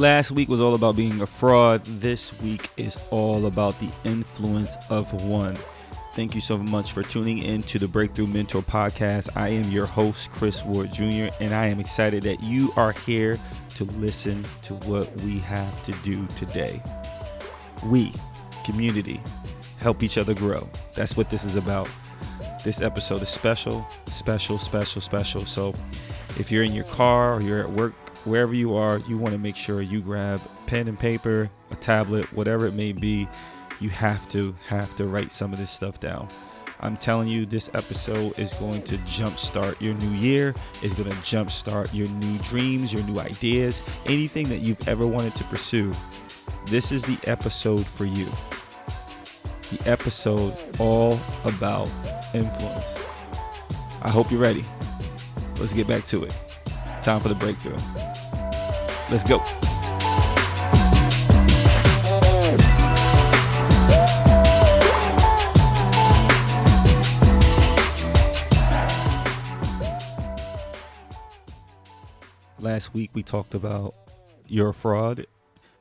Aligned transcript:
Last 0.00 0.30
week 0.30 0.48
was 0.48 0.62
all 0.62 0.74
about 0.74 0.96
being 0.96 1.20
a 1.20 1.26
fraud. 1.26 1.84
This 1.84 2.32
week 2.40 2.70
is 2.78 2.96
all 3.10 3.44
about 3.44 3.78
the 3.80 3.90
influence 4.04 4.74
of 4.88 5.12
one. 5.28 5.54
Thank 6.14 6.34
you 6.34 6.40
so 6.40 6.56
much 6.56 6.92
for 6.92 7.02
tuning 7.02 7.42
in 7.42 7.62
to 7.64 7.78
the 7.78 7.86
Breakthrough 7.86 8.28
Mentor 8.28 8.62
podcast. 8.62 9.36
I 9.36 9.48
am 9.48 9.70
your 9.70 9.84
host, 9.84 10.30
Chris 10.30 10.64
Ward 10.64 10.90
Jr., 10.90 11.28
and 11.38 11.52
I 11.52 11.66
am 11.66 11.80
excited 11.80 12.22
that 12.22 12.42
you 12.42 12.72
are 12.76 12.92
here 12.92 13.36
to 13.74 13.84
listen 13.84 14.42
to 14.62 14.72
what 14.86 15.14
we 15.20 15.38
have 15.40 15.84
to 15.84 15.92
do 16.02 16.26
today. 16.28 16.82
We, 17.84 18.14
community, 18.64 19.20
help 19.80 20.02
each 20.02 20.16
other 20.16 20.32
grow. 20.32 20.66
That's 20.94 21.14
what 21.14 21.28
this 21.28 21.44
is 21.44 21.56
about. 21.56 21.90
This 22.64 22.80
episode 22.80 23.20
is 23.20 23.28
special, 23.28 23.86
special, 24.06 24.58
special, 24.58 25.02
special. 25.02 25.44
So 25.44 25.74
if 26.38 26.50
you're 26.50 26.64
in 26.64 26.72
your 26.72 26.86
car 26.86 27.34
or 27.34 27.42
you're 27.42 27.60
at 27.60 27.70
work, 27.70 27.92
wherever 28.24 28.54
you 28.54 28.74
are, 28.74 28.98
you 29.00 29.18
want 29.18 29.32
to 29.32 29.38
make 29.38 29.56
sure 29.56 29.82
you 29.82 30.00
grab 30.00 30.40
pen 30.66 30.88
and 30.88 30.98
paper, 30.98 31.50
a 31.70 31.76
tablet, 31.76 32.32
whatever 32.32 32.66
it 32.66 32.74
may 32.74 32.92
be. 32.92 33.28
You 33.80 33.88
have 33.90 34.28
to 34.30 34.54
have 34.66 34.94
to 34.96 35.06
write 35.06 35.32
some 35.32 35.52
of 35.52 35.58
this 35.58 35.70
stuff 35.70 36.00
down. 36.00 36.28
I'm 36.82 36.96
telling 36.96 37.28
you, 37.28 37.44
this 37.44 37.68
episode 37.74 38.38
is 38.38 38.52
going 38.54 38.82
to 38.84 38.96
jumpstart 38.98 39.80
your 39.80 39.94
new 39.94 40.16
year. 40.16 40.54
Is 40.82 40.94
going 40.94 41.10
to 41.10 41.16
jumpstart 41.16 41.94
your 41.94 42.08
new 42.08 42.38
dreams, 42.38 42.92
your 42.92 43.02
new 43.04 43.20
ideas, 43.20 43.82
anything 44.06 44.48
that 44.48 44.58
you've 44.58 44.88
ever 44.88 45.06
wanted 45.06 45.34
to 45.36 45.44
pursue. 45.44 45.92
This 46.66 46.90
is 46.90 47.02
the 47.02 47.18
episode 47.30 47.86
for 47.86 48.06
you. 48.06 48.26
The 49.70 49.82
episode 49.86 50.54
all 50.78 51.20
about 51.44 51.88
influence. 52.34 52.94
I 54.02 54.10
hope 54.10 54.30
you're 54.30 54.40
ready. 54.40 54.64
Let's 55.58 55.74
get 55.74 55.86
back 55.86 56.04
to 56.06 56.24
it. 56.24 56.34
Time 57.02 57.20
for 57.20 57.28
the 57.28 57.34
breakthrough. 57.34 57.76
Let's 59.10 59.24
go. 59.24 59.38
Last 72.60 72.94
week 72.94 73.10
we 73.14 73.24
talked 73.24 73.54
about 73.54 73.94
your 74.46 74.72
fraud 74.72 75.26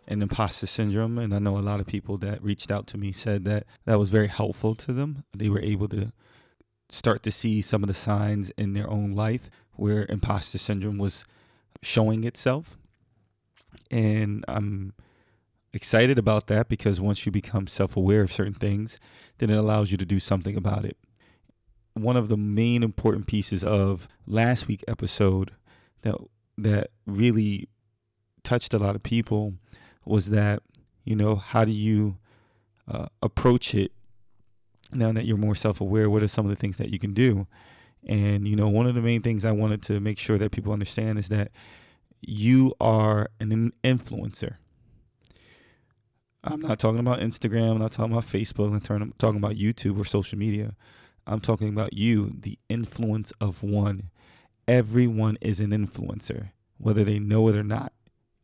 and 0.08 0.24
imposter 0.24 0.66
syndrome, 0.66 1.20
and 1.20 1.36
I 1.36 1.38
know 1.38 1.56
a 1.56 1.60
lot 1.60 1.80
of 1.80 1.86
people 1.86 2.18
that 2.18 2.44
reached 2.44 2.72
out 2.72 2.88
to 2.88 2.98
me 2.98 3.12
said 3.12 3.46
that 3.46 3.68
that 3.86 4.00
was 4.00 4.10
very 4.10 4.28
helpful 4.28 4.74
to 4.74 4.92
them. 4.92 5.24
They 5.38 5.50
were 5.50 5.62
able 5.62 5.88
to 5.90 6.12
start 6.90 7.22
to 7.24 7.32
see 7.32 7.62
some 7.62 7.84
of 7.84 7.88
the 7.88 7.94
signs 7.94 8.50
in 8.58 8.74
their 8.74 8.90
own 8.90 9.12
life 9.12 9.52
where 9.74 10.08
imposter 10.10 10.58
syndrome 10.58 10.98
was 10.98 11.26
showing 11.84 12.24
itself. 12.24 12.76
And 13.92 14.46
I'm 14.48 14.94
excited 15.74 16.18
about 16.20 16.48
that 16.48 16.68
because 16.68 17.00
once 17.00 17.26
you 17.26 17.32
become 17.32 17.68
self 17.68 17.96
aware 17.96 18.22
of 18.22 18.32
certain 18.32 18.54
things, 18.54 19.00
then 19.38 19.50
it 19.50 19.58
allows 19.58 19.92
you 19.92 19.98
to 19.98 20.06
do 20.06 20.20
something 20.20 20.56
about 20.56 20.86
it. 20.86 20.98
One 21.94 22.18
of 22.18 22.30
the 22.30 22.38
main 22.38 22.84
important 22.84 23.28
pieces 23.28 23.64
of 23.64 24.08
last 24.26 24.68
week 24.68 24.84
episode 24.88 25.52
that 26.02 26.16
that 26.58 26.92
really 27.06 27.70
touched 28.44 28.74
a 28.74 28.80
lot 28.80 28.96
of 28.96 29.04
people 29.04 29.54
was 30.06 30.30
that 30.30 30.62
you 31.04 31.16
know 31.16 31.36
how 31.36 31.66
do 31.66 31.72
you 31.72 32.18
uh, 32.88 33.08
approach 33.22 33.74
it 33.74 33.92
now 34.92 35.12
that 35.12 35.26
you're 35.26 35.38
more 35.38 35.56
self-aware 35.56 36.10
what 36.10 36.24
are 36.24 36.28
some 36.28 36.46
of 36.46 36.50
the 36.50 36.56
things 36.56 36.78
that 36.78 36.90
you 36.90 37.00
can 37.00 37.14
do 37.14 37.48
and 38.08 38.48
you 38.48 38.56
know 38.56 38.68
one 38.68 38.88
of 38.88 38.96
the 38.96 39.02
main 39.02 39.22
things 39.22 39.46
i 39.46 39.52
wanted 39.52 39.82
to 39.82 40.00
make 40.00 40.18
sure 40.18 40.38
that 40.38 40.52
people 40.52 40.74
understand 40.74 41.20
is 41.20 41.30
that 41.30 41.52
you 42.22 42.74
are 42.80 43.30
an 43.40 43.72
influencer 43.84 44.56
i'm 46.44 46.62
not 46.62 46.80
talking 46.80 47.00
about 47.00 47.20
instagram 47.20 47.72
i'm 47.72 47.80
not 47.80 47.92
talking 47.92 48.12
about 48.12 48.26
facebook 48.26 48.72
i'm 48.72 49.14
talking 49.18 49.38
about 49.38 49.56
youtube 49.56 50.00
or 50.00 50.06
social 50.06 50.38
media 50.38 50.76
i'm 51.28 51.40
talking 51.40 51.70
about 51.70 51.94
you 51.94 52.32
the 52.42 52.58
influence 52.70 53.32
of 53.40 53.64
one 53.64 54.10
everyone 54.68 55.38
is 55.42 55.60
an 55.60 55.72
influencer 55.72 56.52
whether 56.78 57.04
they 57.04 57.20
know 57.20 57.48
it 57.48 57.56
or 57.56 57.64
not 57.64 57.94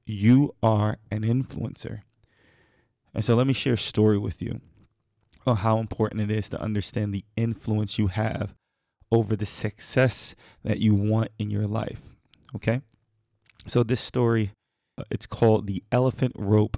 you 0.06 0.54
are 0.62 0.98
an 1.12 1.22
influencer 1.22 2.02
and 3.14 3.24
so 3.24 3.36
let 3.36 3.48
me 3.48 3.54
share 3.54 3.74
a 3.74 3.78
story 3.78 4.18
with 4.18 4.42
you 4.42 4.60
of 5.46 5.60
how 5.60 5.78
important 5.80 6.22
it 6.22 6.32
is 6.32 6.50
to 6.50 6.62
understand 6.62 7.14
the 7.14 7.24
influence 7.38 7.98
you 7.98 8.08
have 8.08 8.54
over 9.12 9.36
the 9.36 9.46
success 9.46 10.36
that 10.64 10.80
you 10.80 10.96
want 10.96 11.30
in 11.38 11.50
your 11.50 11.68
life. 11.68 12.02
Okay? 12.56 12.82
So 13.68 13.84
this 13.84 14.02
story 14.02 14.52
uh, 14.98 15.04
it's 15.10 15.26
called 15.26 15.68
The 15.68 15.84
Elephant 15.92 16.34
Rope. 16.38 16.78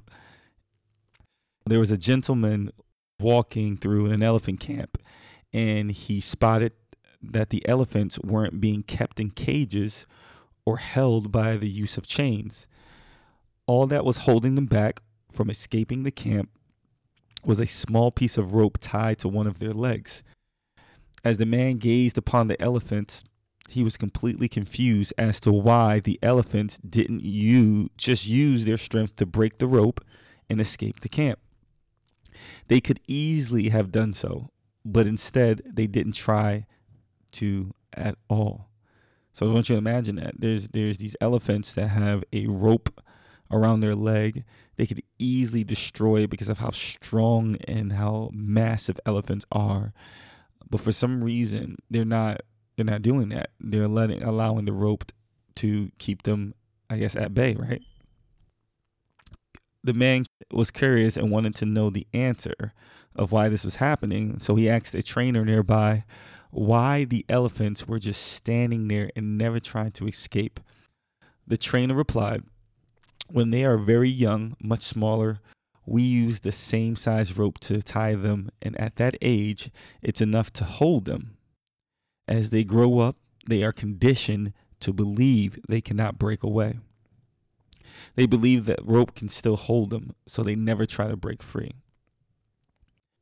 There 1.66 1.80
was 1.80 1.92
a 1.92 1.98
gentleman 1.98 2.72
walking 3.20 3.78
through 3.78 4.12
an 4.12 4.24
elephant 4.24 4.60
camp 4.60 4.98
and 5.52 5.92
he 5.92 6.22
spotted 6.22 6.74
that 7.22 7.50
the 7.50 7.68
elephants 7.68 8.20
weren't 8.20 8.62
being 8.62 8.84
kept 8.84 9.20
in 9.20 9.32
cages 9.32 10.06
or 10.66 10.78
held 10.78 11.32
by 11.32 11.58
the 11.58 11.70
use 11.70 11.98
of 11.98 12.08
chains. 12.08 12.68
All 13.66 13.86
that 13.88 14.06
was 14.06 14.18
holding 14.20 14.56
them 14.56 14.66
back 14.66 15.02
from 15.32 15.50
escaping 15.50 16.04
the 16.04 16.12
camp 16.12 16.50
was 17.44 17.60
a 17.60 17.66
small 17.66 18.12
piece 18.12 18.38
of 18.38 18.54
rope 18.54 18.78
tied 18.80 19.20
to 19.20 19.28
one 19.28 19.48
of 19.48 19.60
their 19.60 19.74
legs. 19.74 20.24
As 21.24 21.38
the 21.38 21.46
man 21.46 21.78
gazed 21.78 22.18
upon 22.18 22.48
the 22.48 22.62
elephants, 22.62 23.24
he 23.70 23.84
was 23.84 23.98
completely 23.98 24.48
confused 24.48 25.14
as 25.18 25.40
to 25.42 25.52
why 25.52 26.00
the 26.00 26.20
elephants 26.22 26.78
didn't 26.78 27.24
use, 27.24 27.90
just 27.98 28.28
use 28.28 28.66
their 28.66 28.78
strength 28.78 29.16
to 29.18 29.26
break 29.26 29.58
the 29.58 29.68
rope 29.68 30.04
and 30.50 30.62
escape 30.62 31.02
the 31.02 31.10
camp. 31.10 31.40
They 32.68 32.80
could 32.80 33.00
easily 33.08 33.70
have 33.70 33.92
done 33.92 34.14
so, 34.14 34.50
but 34.86 35.08
instead 35.08 35.62
they 35.66 35.88
didn't 35.88 36.14
try 36.14 36.66
to 37.34 37.74
at 37.94 38.18
all. 38.30 38.70
So 39.34 39.48
I 39.48 39.54
want 39.54 39.70
you 39.70 39.76
to 39.76 39.80
imagine 39.80 40.16
that 40.16 40.36
there's 40.40 40.70
there's 40.70 40.98
these 40.98 41.16
elephants 41.22 41.74
that 41.74 41.90
have 41.90 42.24
a 42.34 42.48
rope 42.48 43.02
around 43.52 43.80
their 43.80 43.96
leg 43.96 44.44
they 44.78 44.86
could 44.86 45.02
easily 45.20 45.64
destroy 45.64 46.28
because 46.28 46.50
of 46.50 46.60
how 46.60 46.70
strong 46.70 47.58
and 47.68 47.94
how 47.94 48.30
massive 48.32 49.00
elephants 49.06 49.46
are. 49.52 49.92
But 50.70 50.82
for 50.82 50.92
some 50.92 51.24
reason, 51.24 51.78
they're 51.90 52.06
not 52.06 52.42
they're 52.78 52.86
not 52.86 53.02
doing 53.02 53.30
that. 53.30 53.50
They're 53.60 53.88
letting 53.88 54.24
allowing 54.24 54.66
the 54.66 54.72
rope 54.72 55.12
to 55.56 55.92
keep 55.98 56.24
them, 56.24 56.54
I 56.90 56.98
guess, 56.98 57.16
at 57.16 57.34
bay, 57.34 57.56
right? 57.56 57.82
The 59.84 59.94
man 59.94 60.26
was 60.52 60.72
curious 60.72 61.18
and 61.18 61.32
wanted 61.32 61.56
to 61.56 61.66
know 61.66 61.90
the 61.90 62.08
answer 62.14 62.74
of 63.16 63.32
why 63.32 63.50
this 63.50 63.66
was 63.66 63.78
happening. 63.78 64.40
So 64.40 64.56
he 64.56 64.70
asked 64.70 64.94
a 64.94 65.02
trainer 65.02 65.44
nearby 65.44 66.06
why 66.52 67.04
the 67.04 67.26
elephants 67.28 67.88
were 67.88 68.00
just 68.00 68.22
standing 68.22 68.88
there 68.88 69.10
and 69.16 69.38
never 69.38 69.60
trying 69.60 69.92
to 69.92 70.08
escape. 70.08 70.60
The 71.48 71.58
trainer 71.58 71.96
replied, 71.96 72.44
when 73.30 73.50
they 73.50 73.66
are 73.66 73.78
very 73.78 74.10
young, 74.10 74.56
much 74.62 74.84
smaller, 74.84 75.40
we 75.86 76.04
use 76.04 76.42
the 76.42 76.52
same 76.52 76.96
size 76.96 77.38
rope 77.38 77.60
to 77.60 77.82
tie 77.82 78.16
them, 78.16 78.50
and 78.62 78.80
at 78.80 78.98
that 78.98 79.16
age, 79.22 79.72
it's 80.02 80.22
enough 80.22 80.52
to 80.54 80.66
hold 80.66 81.06
them. 81.06 81.37
As 82.28 82.50
they 82.50 82.64
grow 82.64 83.00
up, 83.00 83.16
they 83.48 83.64
are 83.64 83.72
conditioned 83.72 84.54
to 84.82 84.94
believe 84.94 85.60
they 85.68 85.82
cannot 85.82 86.20
break 86.20 86.44
away. 86.44 86.80
They 88.16 88.26
believe 88.26 88.66
that 88.66 88.86
rope 88.86 89.16
can 89.16 89.30
still 89.30 89.56
hold 89.56 89.90
them, 89.90 90.14
so 90.28 90.44
they 90.44 90.56
never 90.56 90.86
try 90.86 91.08
to 91.08 91.16
break 91.16 91.42
free. 91.42 91.74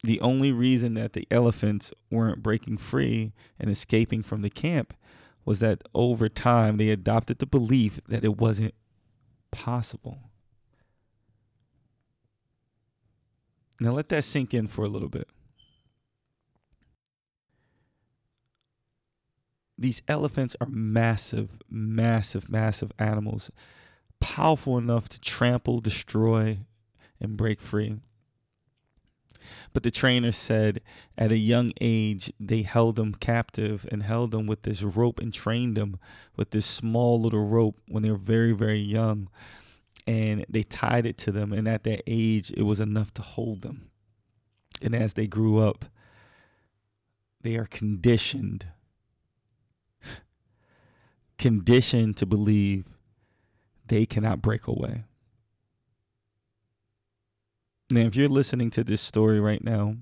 The 0.03 0.21
only 0.21 0.51
reason 0.51 0.93
that 0.95 1.13
the 1.13 1.27
elephants 1.31 1.93
weren't 2.11 2.43
breaking 2.43 2.77
free 2.77 3.33
and 3.59 3.69
escaping 3.69 4.23
from 4.23 4.41
the 4.41 4.49
camp 4.49 4.93
was 5.45 5.59
that 5.59 5.83
over 5.93 6.29
time 6.29 6.77
they 6.77 6.89
adopted 6.89 7.39
the 7.39 7.45
belief 7.45 7.99
that 8.07 8.23
it 8.23 8.37
wasn't 8.37 8.73
possible. 9.51 10.19
Now 13.79 13.91
let 13.91 14.09
that 14.09 14.23
sink 14.23 14.53
in 14.53 14.67
for 14.67 14.85
a 14.85 14.89
little 14.89 15.09
bit. 15.09 15.27
These 19.77 20.01
elephants 20.07 20.55
are 20.61 20.67
massive, 20.67 21.57
massive, 21.69 22.49
massive 22.49 22.91
animals, 22.97 23.51
powerful 24.19 24.77
enough 24.77 25.09
to 25.09 25.19
trample, 25.19 25.81
destroy, 25.81 26.59
and 27.19 27.35
break 27.37 27.59
free. 27.59 27.97
But 29.73 29.83
the 29.83 29.91
trainer 29.91 30.31
said 30.31 30.81
at 31.17 31.31
a 31.31 31.37
young 31.37 31.71
age, 31.81 32.31
they 32.39 32.61
held 32.63 32.95
them 32.95 33.13
captive 33.13 33.85
and 33.91 34.03
held 34.03 34.31
them 34.31 34.47
with 34.47 34.63
this 34.63 34.81
rope 34.81 35.19
and 35.19 35.33
trained 35.33 35.77
them 35.77 35.99
with 36.35 36.51
this 36.51 36.65
small 36.65 37.19
little 37.19 37.45
rope 37.45 37.79
when 37.87 38.03
they 38.03 38.09
were 38.09 38.17
very, 38.17 38.53
very 38.53 38.79
young. 38.79 39.29
And 40.07 40.45
they 40.49 40.63
tied 40.63 41.05
it 41.05 41.17
to 41.19 41.31
them. 41.31 41.51
And 41.51 41.67
at 41.67 41.83
that 41.83 42.03
age, 42.07 42.51
it 42.51 42.63
was 42.63 42.79
enough 42.79 43.13
to 43.15 43.21
hold 43.21 43.61
them. 43.61 43.89
And 44.81 44.95
as 44.95 45.13
they 45.13 45.27
grew 45.27 45.59
up, 45.59 45.85
they 47.41 47.55
are 47.55 47.65
conditioned, 47.65 48.67
conditioned 51.37 52.17
to 52.17 52.25
believe 52.25 52.85
they 53.87 54.05
cannot 54.05 54.41
break 54.41 54.67
away. 54.67 55.03
Now, 57.89 58.01
if 58.01 58.15
you're 58.15 58.27
listening 58.27 58.71
to 58.71 58.83
this 58.83 59.01
story 59.01 59.39
right 59.39 59.63
now, 59.63 59.97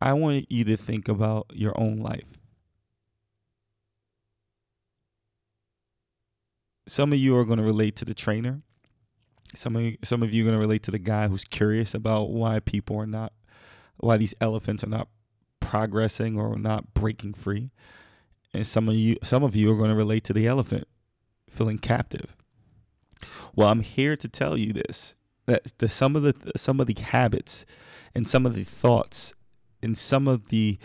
I 0.00 0.12
want 0.12 0.50
you 0.50 0.64
to 0.64 0.76
think 0.76 1.08
about 1.08 1.46
your 1.52 1.78
own 1.80 1.96
life. 1.98 2.38
Some 6.86 7.12
of 7.12 7.18
you 7.18 7.36
are 7.36 7.44
going 7.44 7.58
to 7.58 7.64
relate 7.64 7.96
to 7.96 8.04
the 8.04 8.14
trainer. 8.14 8.62
Some 9.54 9.76
of 9.76 9.82
you, 9.82 9.96
some 10.04 10.22
of 10.22 10.32
you 10.32 10.42
are 10.42 10.46
going 10.46 10.56
to 10.56 10.60
relate 10.60 10.82
to 10.84 10.90
the 10.90 10.98
guy 10.98 11.26
who's 11.26 11.44
curious 11.44 11.94
about 11.94 12.30
why 12.30 12.60
people 12.60 12.96
are 12.96 13.06
not, 13.06 13.32
why 13.96 14.16
these 14.16 14.34
elephants 14.40 14.84
are 14.84 14.88
not 14.88 15.08
progressing 15.60 16.38
or 16.38 16.56
not 16.58 16.94
breaking 16.94 17.34
free. 17.34 17.70
And 18.54 18.66
some 18.66 18.88
of 18.88 18.94
you, 18.94 19.16
some 19.22 19.42
of 19.42 19.54
you 19.54 19.70
are 19.72 19.76
going 19.76 19.90
to 19.90 19.96
relate 19.96 20.24
to 20.24 20.32
the 20.32 20.46
elephant 20.46 20.88
feeling 21.50 21.78
captive. 21.78 22.36
Well, 23.54 23.68
I'm 23.68 23.80
here 23.80 24.16
to 24.16 24.28
tell 24.28 24.56
you 24.56 24.72
this 24.72 25.14
that 25.46 25.72
the, 25.78 25.88
some 25.88 26.14
of 26.14 26.22
the 26.22 26.34
some 26.56 26.80
of 26.80 26.86
the 26.86 26.96
habits 27.00 27.64
and 28.14 28.28
some 28.28 28.46
of 28.46 28.54
the 28.54 28.64
thoughts 28.64 29.32
and 29.82 29.96
some 29.96 30.28
of 30.28 30.48
the 30.48 30.78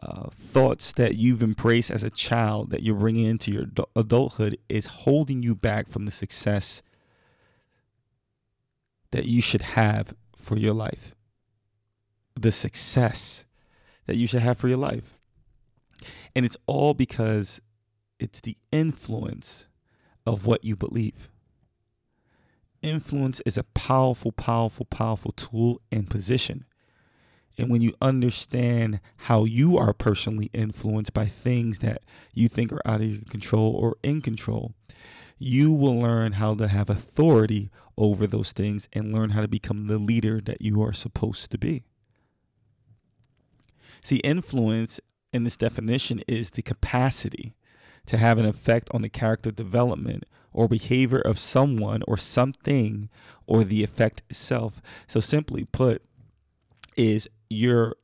uh, 0.00 0.28
thoughts 0.30 0.92
that 0.92 1.16
you've 1.16 1.42
embraced 1.42 1.90
as 1.90 2.02
a 2.02 2.10
child 2.10 2.70
that 2.70 2.82
you're 2.82 2.96
bringing 2.96 3.26
into 3.26 3.50
your 3.50 3.64
adulthood 3.94 4.58
is 4.68 4.86
holding 4.86 5.42
you 5.42 5.54
back 5.54 5.88
from 5.88 6.04
the 6.04 6.10
success 6.10 6.82
that 9.10 9.24
you 9.24 9.40
should 9.40 9.62
have 9.62 10.14
for 10.36 10.56
your 10.56 10.74
life. 10.74 11.14
The 12.38 12.52
success 12.52 13.44
that 14.06 14.16
you 14.16 14.26
should 14.26 14.42
have 14.42 14.58
for 14.58 14.68
your 14.68 14.78
life. 14.78 15.15
And 16.36 16.44
it's 16.44 16.58
all 16.66 16.92
because 16.92 17.62
it's 18.20 18.42
the 18.42 18.58
influence 18.70 19.68
of 20.26 20.44
what 20.44 20.64
you 20.64 20.76
believe. 20.76 21.30
Influence 22.82 23.40
is 23.46 23.56
a 23.56 23.62
powerful, 23.62 24.32
powerful, 24.32 24.84
powerful 24.84 25.32
tool 25.32 25.80
and 25.90 26.10
position. 26.10 26.66
And 27.56 27.70
when 27.70 27.80
you 27.80 27.94
understand 28.02 29.00
how 29.16 29.44
you 29.44 29.78
are 29.78 29.94
personally 29.94 30.50
influenced 30.52 31.14
by 31.14 31.24
things 31.24 31.78
that 31.78 32.02
you 32.34 32.48
think 32.48 32.70
are 32.70 32.82
out 32.84 33.00
of 33.00 33.06
your 33.06 33.22
control 33.30 33.72
or 33.72 33.96
in 34.02 34.20
control, 34.20 34.74
you 35.38 35.72
will 35.72 35.98
learn 35.98 36.32
how 36.32 36.54
to 36.56 36.68
have 36.68 36.90
authority 36.90 37.70
over 37.96 38.26
those 38.26 38.52
things 38.52 38.90
and 38.92 39.14
learn 39.14 39.30
how 39.30 39.40
to 39.40 39.48
become 39.48 39.86
the 39.86 39.96
leader 39.96 40.42
that 40.42 40.60
you 40.60 40.82
are 40.82 40.92
supposed 40.92 41.50
to 41.50 41.56
be. 41.56 41.84
See, 44.02 44.16
influence 44.16 45.00
in 45.36 45.44
this 45.44 45.56
definition 45.56 46.22
is 46.26 46.50
the 46.50 46.62
capacity 46.62 47.54
to 48.06 48.16
have 48.16 48.38
an 48.38 48.46
effect 48.46 48.88
on 48.92 49.02
the 49.02 49.08
character 49.08 49.50
development 49.50 50.24
or 50.52 50.66
behavior 50.68 51.20
of 51.20 51.38
someone 51.38 52.02
or 52.08 52.16
something 52.16 53.08
or 53.46 53.62
the 53.62 53.84
effect 53.84 54.22
itself. 54.30 54.80
So 55.06 55.20
simply 55.20 55.64
put, 55.64 56.02
is 56.96 57.28
your 57.50 57.94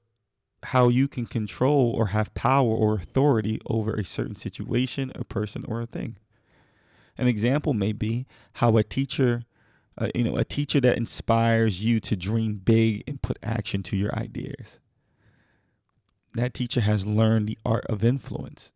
how 0.64 0.88
you 0.88 1.08
can 1.08 1.26
control 1.26 1.93
or 1.96 2.08
have 2.08 2.34
power 2.34 2.70
or 2.70 2.94
authority 2.94 3.61
over 3.67 3.94
a 3.94 4.05
certain 4.05 4.37
situation, 4.37 5.11
a 5.14 5.25
person, 5.25 5.64
or 5.67 5.81
a 5.81 5.87
thing. 5.87 6.17
An 7.19 7.26
example 7.26 7.75
may 7.75 7.93
be 7.93 8.26
how 8.55 8.76
a 8.76 8.84
teacher, 8.84 9.43
uh, 9.99 10.08
you 10.14 10.25
know, 10.25 10.37
a 10.37 10.44
teacher 10.44 10.81
that 10.81 10.96
inspires 10.96 11.84
you 11.84 11.99
to 12.00 12.17
dream 12.17 12.61
big 12.64 13.02
and 13.08 13.20
put 13.20 13.38
action 13.43 13.82
to 13.84 13.96
your 13.96 14.14
ideas. 14.14 14.79
That 16.34 16.55
teacher 16.55 16.81
has 16.81 17.06
learned 17.06 17.49
the 17.49 17.58
art 17.64 17.84
of 17.87 18.05
influence. 18.05 18.73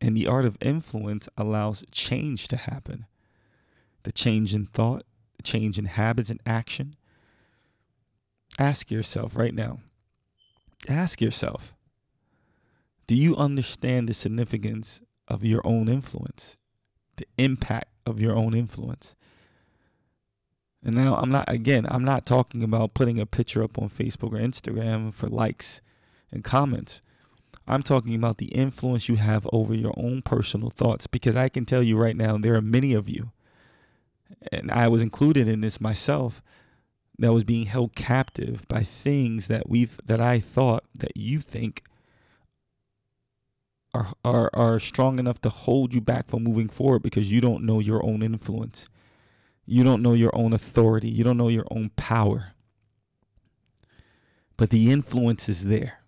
And 0.00 0.16
the 0.16 0.26
art 0.26 0.44
of 0.44 0.56
influence 0.60 1.28
allows 1.36 1.84
change 1.90 2.48
to 2.48 2.56
happen 2.56 3.06
the 4.02 4.12
change 4.12 4.54
in 4.54 4.64
thought, 4.64 5.04
the 5.36 5.42
change 5.42 5.78
in 5.78 5.84
habits 5.84 6.30
and 6.30 6.40
action. 6.46 6.96
Ask 8.58 8.90
yourself 8.90 9.36
right 9.36 9.54
now 9.54 9.80
ask 10.88 11.20
yourself 11.20 11.74
do 13.06 13.14
you 13.16 13.36
understand 13.36 14.08
the 14.08 14.14
significance 14.14 15.00
of 15.26 15.44
your 15.44 15.66
own 15.66 15.88
influence, 15.88 16.56
the 17.16 17.26
impact 17.38 17.88
of 18.06 18.20
your 18.20 18.36
own 18.36 18.54
influence? 18.54 19.16
And 20.84 20.94
now 20.94 21.16
I'm 21.16 21.30
not, 21.30 21.44
again, 21.48 21.86
I'm 21.90 22.04
not 22.04 22.24
talking 22.24 22.62
about 22.62 22.94
putting 22.94 23.18
a 23.18 23.26
picture 23.26 23.64
up 23.64 23.78
on 23.78 23.90
Facebook 23.90 24.32
or 24.32 24.38
Instagram 24.38 25.12
for 25.12 25.26
likes 25.26 25.80
and 26.32 26.44
comments. 26.44 27.02
I'm 27.66 27.82
talking 27.82 28.14
about 28.14 28.38
the 28.38 28.46
influence 28.46 29.08
you 29.08 29.16
have 29.16 29.46
over 29.52 29.74
your 29.74 29.94
own 29.96 30.22
personal 30.22 30.70
thoughts 30.70 31.06
because 31.06 31.36
I 31.36 31.48
can 31.48 31.64
tell 31.64 31.82
you 31.82 31.96
right 31.96 32.16
now, 32.16 32.36
there 32.36 32.56
are 32.56 32.62
many 32.62 32.94
of 32.94 33.08
you, 33.08 33.30
and 34.50 34.70
I 34.70 34.88
was 34.88 35.02
included 35.02 35.46
in 35.46 35.60
this 35.60 35.80
myself, 35.80 36.42
that 37.20 37.32
was 37.32 37.44
being 37.44 37.66
held 37.66 37.94
captive 37.94 38.66
by 38.66 38.82
things 38.82 39.46
that 39.46 39.68
we've 39.68 40.00
that 40.04 40.20
I 40.20 40.40
thought 40.40 40.84
that 40.94 41.14
you 41.14 41.40
think 41.40 41.84
are 43.92 44.14
are 44.24 44.50
are 44.54 44.80
strong 44.80 45.18
enough 45.18 45.40
to 45.42 45.50
hold 45.50 45.92
you 45.92 46.00
back 46.00 46.28
from 46.28 46.42
moving 46.42 46.68
forward 46.68 47.02
because 47.02 47.30
you 47.30 47.40
don't 47.40 47.64
know 47.64 47.78
your 47.78 48.04
own 48.04 48.22
influence. 48.22 48.88
You 49.66 49.84
don't 49.84 50.02
know 50.02 50.14
your 50.14 50.34
own 50.34 50.52
authority. 50.52 51.10
You 51.10 51.22
don't 51.22 51.36
know 51.36 51.48
your 51.48 51.66
own 51.70 51.90
power. 51.94 52.54
But 54.56 54.70
the 54.70 54.90
influence 54.90 55.48
is 55.48 55.66
there 55.66 55.99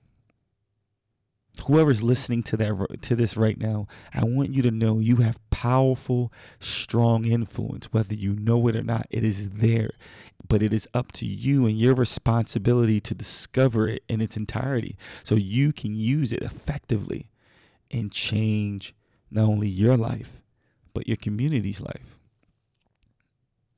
whoever's 1.67 2.03
listening 2.03 2.43
to 2.43 2.57
that 2.57 3.03
to 3.03 3.15
this 3.15 3.37
right 3.37 3.59
now 3.59 3.87
i 4.15 4.25
want 4.25 4.51
you 4.51 4.63
to 4.63 4.71
know 4.71 4.99
you 4.99 5.17
have 5.17 5.39
powerful 5.63 6.33
strong 6.59 7.25
influence. 7.25 7.93
Whether 7.93 8.15
you 8.15 8.35
know 8.35 8.67
it 8.67 8.75
or 8.75 8.83
not 8.83 9.07
it 9.11 9.23
is 9.23 9.51
there. 9.51 9.93
But 10.49 10.61
it 10.61 10.75
is 10.75 10.89
up 10.93 11.13
to 11.13 11.25
you 11.25 11.67
and 11.67 11.79
your 11.79 11.95
responsibility 11.95 12.99
to 12.99 13.15
discover 13.15 13.89
it 13.89 14.03
in 14.09 14.21
its 14.21 14.37
entirety. 14.37 14.97
So 15.23 15.37
you 15.37 15.73
can 15.73 15.95
use 15.95 16.33
it 16.33 16.43
effectively 16.43 17.31
and 17.93 18.11
change 18.11 18.93
not 19.31 19.45
only 19.45 19.69
your 19.69 19.97
life 19.97 20.43
but 20.93 21.07
your 21.07 21.17
community's 21.17 21.81
life. 21.81 22.19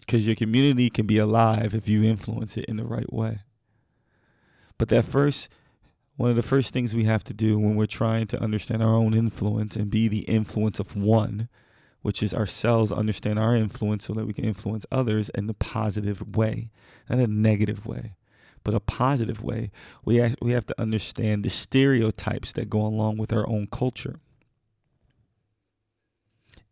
Because 0.01 0.27
your 0.27 0.37
community 0.37 0.89
can 0.89 1.07
be 1.07 1.19
alive 1.19 1.75
if 1.75 1.87
you 1.87 2.03
influence 2.03 2.57
it 2.57 2.65
in 2.65 2.79
the 2.79 2.87
right 2.87 3.13
way. 3.13 3.41
But 4.79 4.89
that 4.89 5.05
first 5.05 5.51
one 6.17 6.31
of 6.31 6.37
the 6.37 6.43
first 6.43 6.73
things 6.73 6.95
we 6.95 7.05
have 7.05 7.25
to 7.25 7.35
do 7.35 7.59
when 7.59 7.75
we're 7.75 7.87
trying 7.87 8.27
to 8.29 8.41
understand 8.41 8.83
our 8.83 8.95
own 8.95 9.15
influence 9.15 9.75
and 9.75 9.91
be 9.91 10.07
the 10.07 10.21
influence 10.21 10.79
of 10.79 10.95
one, 10.95 11.49
which 12.03 12.23
is 12.23 12.33
ourselves, 12.33 12.93
understand 12.93 13.39
our 13.39 13.55
influence 13.55 14.07
so 14.07 14.13
that 14.13 14.27
we 14.27 14.33
can 14.33 14.45
influence 14.45 14.87
others 14.93 15.29
in 15.31 15.47
the 15.49 15.55
positive 15.55 16.37
way, 16.37 16.71
not 17.11 17.19
a 17.19 17.27
negative 17.27 17.85
way, 17.85 18.15
but 18.63 18.75
a 18.75 18.81
positive 18.81 19.43
way. 19.43 19.73
We 20.05 20.35
we 20.41 20.53
have 20.53 20.67
to 20.67 20.81
understand 20.81 21.45
the 21.45 21.51
stereotypes 21.51 22.53
that 22.53 22.71
go 22.71 22.81
along 22.81 23.19
with 23.19 23.33
our 23.33 23.49
own 23.49 23.67
culture. 23.67 24.21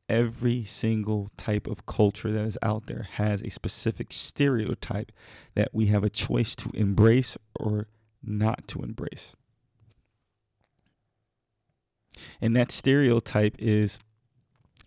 Every 0.09 0.65
single 0.65 1.31
type 1.37 1.67
of 1.67 1.87
culture 1.87 2.31
that 2.31 2.45
is 2.45 2.59
out 2.63 2.87
there 2.87 3.09
has 3.13 3.43
a 3.43 3.51
specific 3.51 4.13
stereotype 4.13 5.11
that 5.55 5.71
we 5.73 5.87
have 5.87 6.05
a 6.05 6.11
choice 6.11 6.55
to 6.57 6.71
embrace 6.75 7.37
or 7.59 7.89
not 8.23 8.67
to 8.69 8.83
embrace. 8.83 9.35
And 12.41 12.55
that 12.57 12.71
stereotype 12.71 13.57
is 13.59 13.99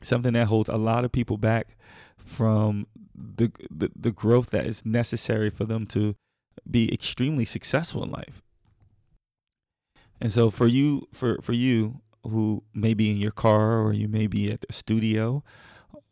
something 0.01 0.34
that 0.34 0.48
holds 0.48 0.70
a 0.70 0.77
lot 0.77 1.06
of 1.06 1.12
people 1.12 1.38
back 1.38 1.75
from 2.18 2.88
the, 3.13 3.51
the, 3.70 3.92
the 3.96 4.12
growth 4.12 4.50
that 4.51 4.65
is 4.65 4.86
necessary 4.86 5.50
for 5.50 5.65
them 5.65 5.86
to 5.88 6.15
be 6.70 6.92
extremely 6.94 7.46
successful 7.46 8.04
in 8.04 8.12
life. 8.12 8.42
And 10.22 10.32
so 10.32 10.50
for 10.50 10.68
you 10.68 11.08
for 11.12 11.39
for 11.42 11.54
you 11.54 12.01
who 12.24 12.63
may 12.74 12.94
be 12.94 13.12
in 13.12 13.18
your 13.18 13.32
car 13.32 13.82
or 13.82 13.94
you 13.94 14.08
may 14.08 14.27
be 14.27 14.51
at 14.51 14.62
the 14.62 14.74
studio 14.74 15.44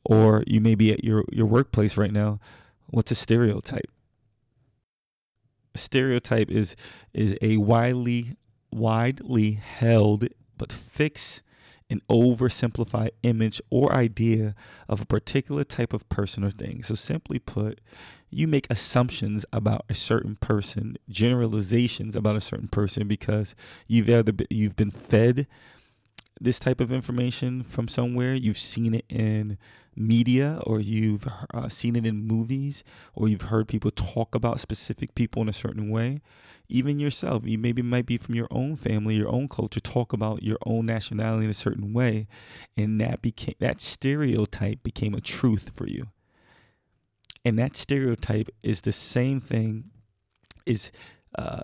or 0.03 0.43
you 0.45 0.59
may 0.59 0.75
be 0.75 0.91
at 0.91 1.03
your 1.03 1.23
your 1.31 1.45
workplace 1.45 1.95
right 1.95 2.11
now, 2.11 2.39
what's 2.87 3.11
a 3.11 3.15
stereotype? 3.15 3.89
Stereotype 5.75 6.51
is 6.51 6.75
is 7.13 7.35
a 7.41 7.57
widely 7.57 8.35
widely 8.71 9.53
held 9.53 10.27
but 10.57 10.71
fixed 10.71 11.41
and 11.89 12.05
oversimplified 12.07 13.11
image 13.21 13.61
or 13.69 13.93
idea 13.95 14.55
of 14.89 15.01
a 15.01 15.05
particular 15.05 15.63
type 15.63 15.93
of 15.93 16.07
person 16.09 16.43
or 16.43 16.49
thing. 16.49 16.81
So 16.81 16.95
simply 16.95 17.39
put, 17.39 17.81
you 18.29 18.47
make 18.47 18.65
assumptions 18.69 19.45
about 19.53 19.85
a 19.89 19.93
certain 19.93 20.35
person, 20.37 20.97
generalizations 21.07 22.15
about 22.15 22.35
a 22.35 22.41
certain 22.41 22.67
person 22.67 23.07
because 23.07 23.53
you've 23.87 24.09
either 24.09 24.33
you've 24.49 24.75
been 24.75 24.91
fed 24.91 25.47
this 26.43 26.59
type 26.59 26.81
of 26.81 26.91
information 26.91 27.63
from 27.63 27.87
somewhere, 27.87 28.33
you've 28.33 28.57
seen 28.57 28.93
it 28.93 29.05
in 29.09 29.57
media 29.95 30.59
or 30.65 30.79
you've 30.79 31.27
uh, 31.53 31.69
seen 31.69 31.95
it 31.95 32.05
in 32.05 32.25
movies 32.25 32.83
or 33.13 33.29
you've 33.29 33.43
heard 33.43 33.67
people 33.67 33.91
talk 33.91 34.33
about 34.33 34.59
specific 34.59 35.15
people 35.15 35.41
in 35.41 35.49
a 35.49 35.53
certain 35.53 35.89
way? 35.89 36.21
Even 36.67 36.99
yourself 36.99 37.43
you 37.45 37.57
maybe 37.57 37.81
might 37.81 38.05
be 38.05 38.17
from 38.17 38.35
your 38.35 38.47
own 38.49 38.75
family 38.75 39.15
your 39.15 39.29
own 39.29 39.47
culture 39.47 39.79
talk 39.79 40.11
about 40.13 40.41
your 40.41 40.57
own 40.65 40.85
nationality 40.85 41.45
in 41.45 41.51
a 41.51 41.53
certain 41.53 41.93
way 41.93 42.27
and 42.75 42.99
that 42.99 43.21
became 43.21 43.55
that 43.59 43.79
stereotype 43.79 44.83
became 44.83 45.13
a 45.13 45.21
truth 45.21 45.71
for 45.73 45.87
you. 45.87 46.07
And 47.45 47.59
that 47.59 47.75
stereotype 47.75 48.49
is 48.61 48.81
the 48.81 48.93
same 48.93 49.41
thing, 49.41 49.91
is 50.65 50.91
uh, 51.37 51.63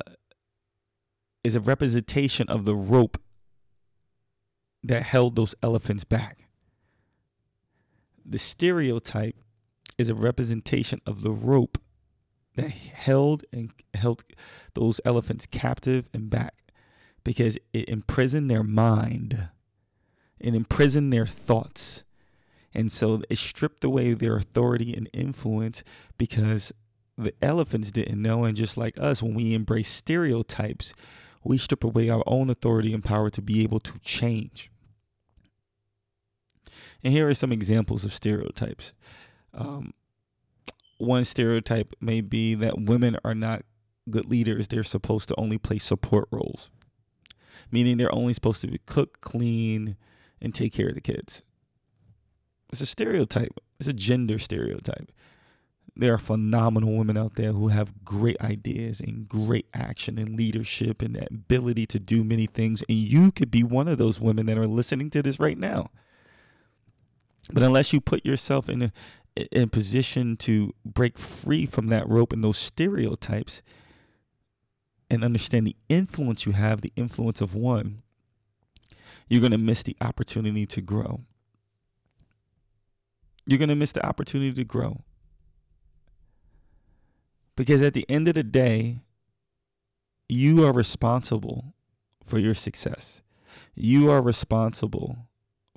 is 1.44 1.56
a 1.56 1.60
representation 1.60 2.50
of 2.50 2.66
the 2.66 2.76
rope 2.76 3.18
that 4.84 5.04
held 5.04 5.36
those 5.36 5.56
elephants 5.62 6.04
back. 6.04 6.48
The 8.26 8.38
stereotype 8.38 9.36
is 9.98 10.10
a 10.10 10.16
representation 10.16 11.02
of 11.06 11.22
the 11.22 11.32
rope 11.32 11.78
that 12.56 12.72
held 12.72 13.44
and 13.52 13.72
held 13.94 14.24
those 14.74 15.02
elephants 15.04 15.46
captive 15.46 16.10
and 16.14 16.30
back 16.30 16.56
because 17.24 17.58
it 17.74 17.90
imprisoned 17.90 18.50
their 18.50 18.64
mind, 18.64 19.50
it 20.40 20.56
imprisoned 20.56 21.12
their 21.12 21.28
thoughts. 21.28 22.04
And 22.74 22.92
so 22.92 23.24
it 23.30 23.38
stripped 23.38 23.84
away 23.84 24.14
their 24.14 24.38
authority 24.38 24.94
and 24.94 25.10
influence 25.12 25.84
because 26.18 26.72
the 27.18 27.34
elephants 27.42 27.92
didn't 27.92 28.22
know. 28.22 28.44
And 28.44 28.56
just 28.56 28.78
like 28.78 28.98
us, 29.00 29.24
when 29.24 29.34
we 29.34 29.54
embrace 29.54 29.90
stereotypes, 29.90 30.94
we 31.44 31.58
strip 31.58 31.84
away 31.84 32.10
our 32.10 32.24
own 32.26 32.50
authority 32.50 32.94
and 32.94 33.04
power 33.04 33.30
to 33.30 33.42
be 33.42 33.64
able 33.64 33.80
to 33.80 34.00
change. 34.00 34.72
And 37.04 37.14
here 37.14 37.28
are 37.30 37.34
some 37.34 37.52
examples 37.52 38.04
of 38.04 38.14
stereotypes. 38.14 38.94
Um, 39.54 39.94
one 40.98 41.24
stereotype 41.24 41.96
may 42.02 42.22
be 42.22 42.56
that 42.56 42.82
women 42.82 43.18
are 43.24 43.36
not 43.36 43.64
good 44.10 44.26
leaders. 44.26 44.68
They're 44.68 44.84
supposed 44.84 45.30
to 45.30 45.36
only 45.38 45.58
play 45.58 45.78
support 45.78 46.28
roles, 46.32 46.70
meaning 47.72 47.98
they're 47.98 48.14
only 48.14 48.34
supposed 48.34 48.62
to 48.62 48.78
cook, 48.86 49.22
clean, 49.22 49.96
and 50.42 50.54
take 50.54 50.74
care 50.74 50.90
of 50.90 50.96
the 50.96 51.02
kids. 51.02 51.42
It's 52.72 52.82
a 52.82 52.86
stereotype, 52.86 53.58
it's 53.80 53.90
a 53.90 53.94
gender 53.94 54.38
stereotype. 54.38 55.12
There 56.00 56.14
are 56.14 56.18
phenomenal 56.18 56.96
women 56.96 57.18
out 57.18 57.36
there 57.36 57.52
who 57.52 57.68
have 57.68 58.06
great 58.06 58.40
ideas 58.40 59.02
and 59.02 59.28
great 59.28 59.68
action 59.74 60.18
and 60.18 60.34
leadership 60.38 61.02
and 61.02 61.14
that 61.16 61.30
ability 61.30 61.86
to 61.88 62.00
do 62.00 62.24
many 62.24 62.46
things. 62.46 62.82
And 62.88 62.98
you 62.98 63.34
could 63.34 63.52
be 63.52 63.64
one 63.64 63.90
of 63.90 63.98
those 63.98 64.18
women 64.18 64.46
that 64.46 64.58
are 64.58 64.66
listening 64.66 65.10
to 65.10 65.22
this 65.22 65.42
right 65.42 65.58
now. 65.58 65.92
But 67.52 67.64
unless 67.64 67.92
you 67.92 68.00
put 68.00 68.26
yourself 68.26 68.70
in 68.70 68.82
a, 68.82 68.92
in 69.52 69.68
position 69.68 70.38
to 70.38 70.74
break 70.86 71.18
free 71.18 71.66
from 71.66 71.88
that 71.88 72.08
rope 72.08 72.32
and 72.32 72.46
those 72.46 72.58
stereotypes 72.58 73.62
and 75.10 75.22
understand 75.22 75.68
the 75.68 75.76
influence 75.90 76.46
you 76.46 76.54
have, 76.54 76.80
the 76.80 76.94
influence 76.96 77.42
of 77.42 77.54
one, 77.56 78.04
you're 79.28 79.42
going 79.42 79.52
to 79.52 79.58
miss 79.58 79.84
the 79.84 79.98
opportunity 80.00 80.66
to 80.66 80.80
grow. 80.80 81.26
You're 83.46 83.60
going 83.60 83.68
to 83.68 83.76
miss 83.76 83.92
the 83.92 84.06
opportunity 84.06 84.54
to 84.54 84.64
grow. 84.64 85.04
Because 87.60 87.82
at 87.82 87.94
the 87.94 88.10
end 88.10 88.30
of 88.30 88.36
the 88.36 88.44
day, 88.44 89.00
you 90.30 90.66
are 90.66 90.72
responsible 90.72 91.74
for 92.24 92.40
your 92.40 92.56
success. 92.56 93.22
You 93.76 94.10
are 94.10 94.22
responsible 94.22 95.28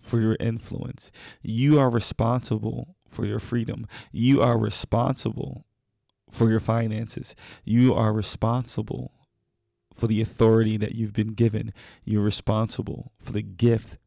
for 0.00 0.20
your 0.20 0.36
influence. 0.38 1.10
You 1.42 1.80
are 1.80 1.90
responsible 1.90 2.94
for 3.08 3.26
your 3.26 3.40
freedom. 3.40 3.88
You 4.12 4.40
are 4.40 4.56
responsible 4.56 5.64
for 6.30 6.48
your 6.48 6.60
finances. 6.60 7.34
You 7.64 7.94
are 7.94 8.12
responsible 8.12 9.10
for 9.92 10.06
the 10.06 10.22
authority 10.22 10.76
that 10.76 10.94
you've 10.94 11.12
been 11.12 11.34
given. 11.34 11.72
You're 12.04 12.22
responsible 12.22 13.10
for 13.18 13.32
the 13.32 13.42
gift, 13.42 13.98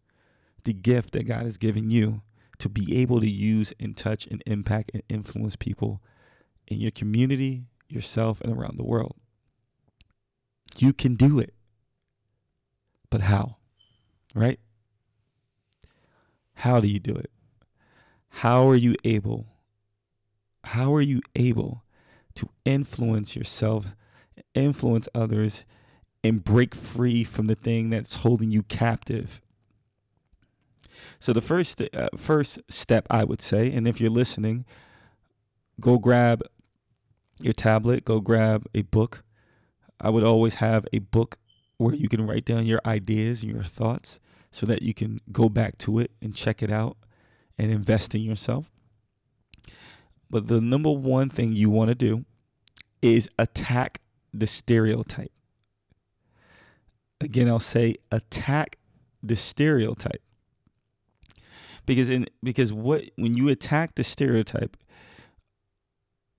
the 0.63 0.71
gift 0.71 1.11
that 1.11 1.27
God 1.27 1.43
has 1.43 1.57
given 1.57 1.91
you 1.91 2.21
to 2.59 2.69
be 2.69 3.01
able 3.01 3.19
to 3.19 3.29
use 3.29 3.73
and 3.81 3.97
touch 3.97 4.27
and 4.27 4.41
impact 4.45 4.91
and 4.93 5.03
influence 5.09 5.57
people 5.57 6.01
in 6.67 6.79
your 6.79 6.91
community, 6.91 7.65
yourself, 7.87 8.41
and 8.41 8.53
around 8.53 8.77
the 8.77 8.83
world. 8.83 9.15
You 10.77 10.93
can 10.93 11.15
do 11.15 11.39
it. 11.39 11.53
But 13.09 13.21
how? 13.21 13.57
Right? 14.33 14.59
How 16.55 16.79
do 16.79 16.87
you 16.87 16.99
do 16.99 17.13
it? 17.13 17.31
How 18.29 18.67
are 18.67 18.75
you 18.75 18.95
able? 19.03 19.47
How 20.65 20.93
are 20.93 21.01
you 21.01 21.21
able 21.35 21.83
to 22.35 22.49
influence 22.65 23.35
yourself, 23.35 23.87
influence 24.53 25.07
others, 25.13 25.63
and 26.23 26.43
break 26.43 26.75
free 26.75 27.23
from 27.23 27.47
the 27.47 27.55
thing 27.55 27.89
that's 27.89 28.15
holding 28.15 28.51
you 28.51 28.63
captive? 28.63 29.41
So 31.19 31.33
the 31.33 31.41
first 31.41 31.81
uh, 31.93 32.09
first 32.17 32.59
step 32.69 33.07
I 33.09 33.23
would 33.23 33.41
say, 33.41 33.71
and 33.71 33.87
if 33.87 34.01
you're 34.01 34.09
listening, 34.09 34.65
go 35.79 35.97
grab 35.97 36.41
your 37.39 37.53
tablet, 37.53 38.05
go 38.05 38.19
grab 38.19 38.65
a 38.73 38.81
book. 38.83 39.23
I 39.99 40.09
would 40.09 40.23
always 40.23 40.55
have 40.55 40.85
a 40.93 40.99
book 40.99 41.37
where 41.77 41.93
you 41.93 42.07
can 42.07 42.25
write 42.25 42.45
down 42.45 42.65
your 42.65 42.81
ideas 42.85 43.43
and 43.43 43.51
your 43.51 43.63
thoughts 43.63 44.19
so 44.51 44.65
that 44.65 44.81
you 44.81 44.93
can 44.93 45.19
go 45.31 45.49
back 45.49 45.77
to 45.79 45.99
it 45.99 46.11
and 46.21 46.35
check 46.35 46.63
it 46.63 46.71
out 46.71 46.97
and 47.57 47.71
invest 47.71 48.15
in 48.15 48.21
yourself. 48.21 48.71
But 50.29 50.47
the 50.47 50.61
number 50.61 50.91
one 50.91 51.29
thing 51.29 51.53
you 51.53 51.69
want 51.69 51.89
to 51.89 51.95
do 51.95 52.25
is 53.01 53.29
attack 53.37 54.01
the 54.33 54.47
stereotype. 54.47 55.31
Again, 57.21 57.47
I'll 57.47 57.59
say 57.59 57.95
attack 58.11 58.77
the 59.21 59.35
stereotype. 59.35 60.21
Because 61.85 62.09
in 62.09 62.25
because 62.41 62.73
what 62.73 63.03
when 63.15 63.35
you 63.35 63.47
attack 63.49 63.95
the 63.95 64.03
stereotype, 64.03 64.75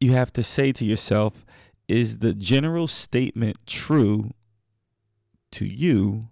you 0.01 0.13
have 0.13 0.33
to 0.35 0.43
say 0.43 0.73
to 0.73 0.85
yourself, 0.85 1.45
is 1.89 2.19
the 2.19 2.33
general 2.33 2.87
statement 2.87 3.59
true 3.67 4.33
to 5.53 5.65
you? 5.65 6.29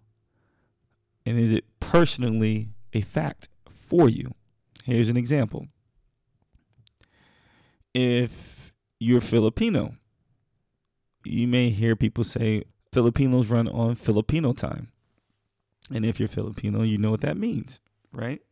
And 1.24 1.38
is 1.38 1.52
it 1.52 1.64
personally 1.80 2.70
a 2.92 3.00
fact 3.00 3.48
for 3.68 4.08
you? 4.08 4.34
Here's 4.84 5.08
an 5.08 5.16
example. 5.16 5.68
If 7.94 8.74
you're 8.98 9.20
Filipino, 9.20 9.94
you 11.24 11.48
may 11.48 11.70
hear 11.70 11.96
people 11.96 12.24
say 12.24 12.64
Filipinos 12.92 13.48
run 13.48 13.68
on 13.68 13.94
Filipino 13.94 14.52
time. 14.52 14.88
And 15.92 16.04
if 16.04 16.18
you're 16.18 16.28
Filipino, 16.28 16.82
you 16.82 16.98
know 16.98 17.10
what 17.10 17.20
that 17.22 17.36
means, 17.36 17.80
right? 18.12 18.42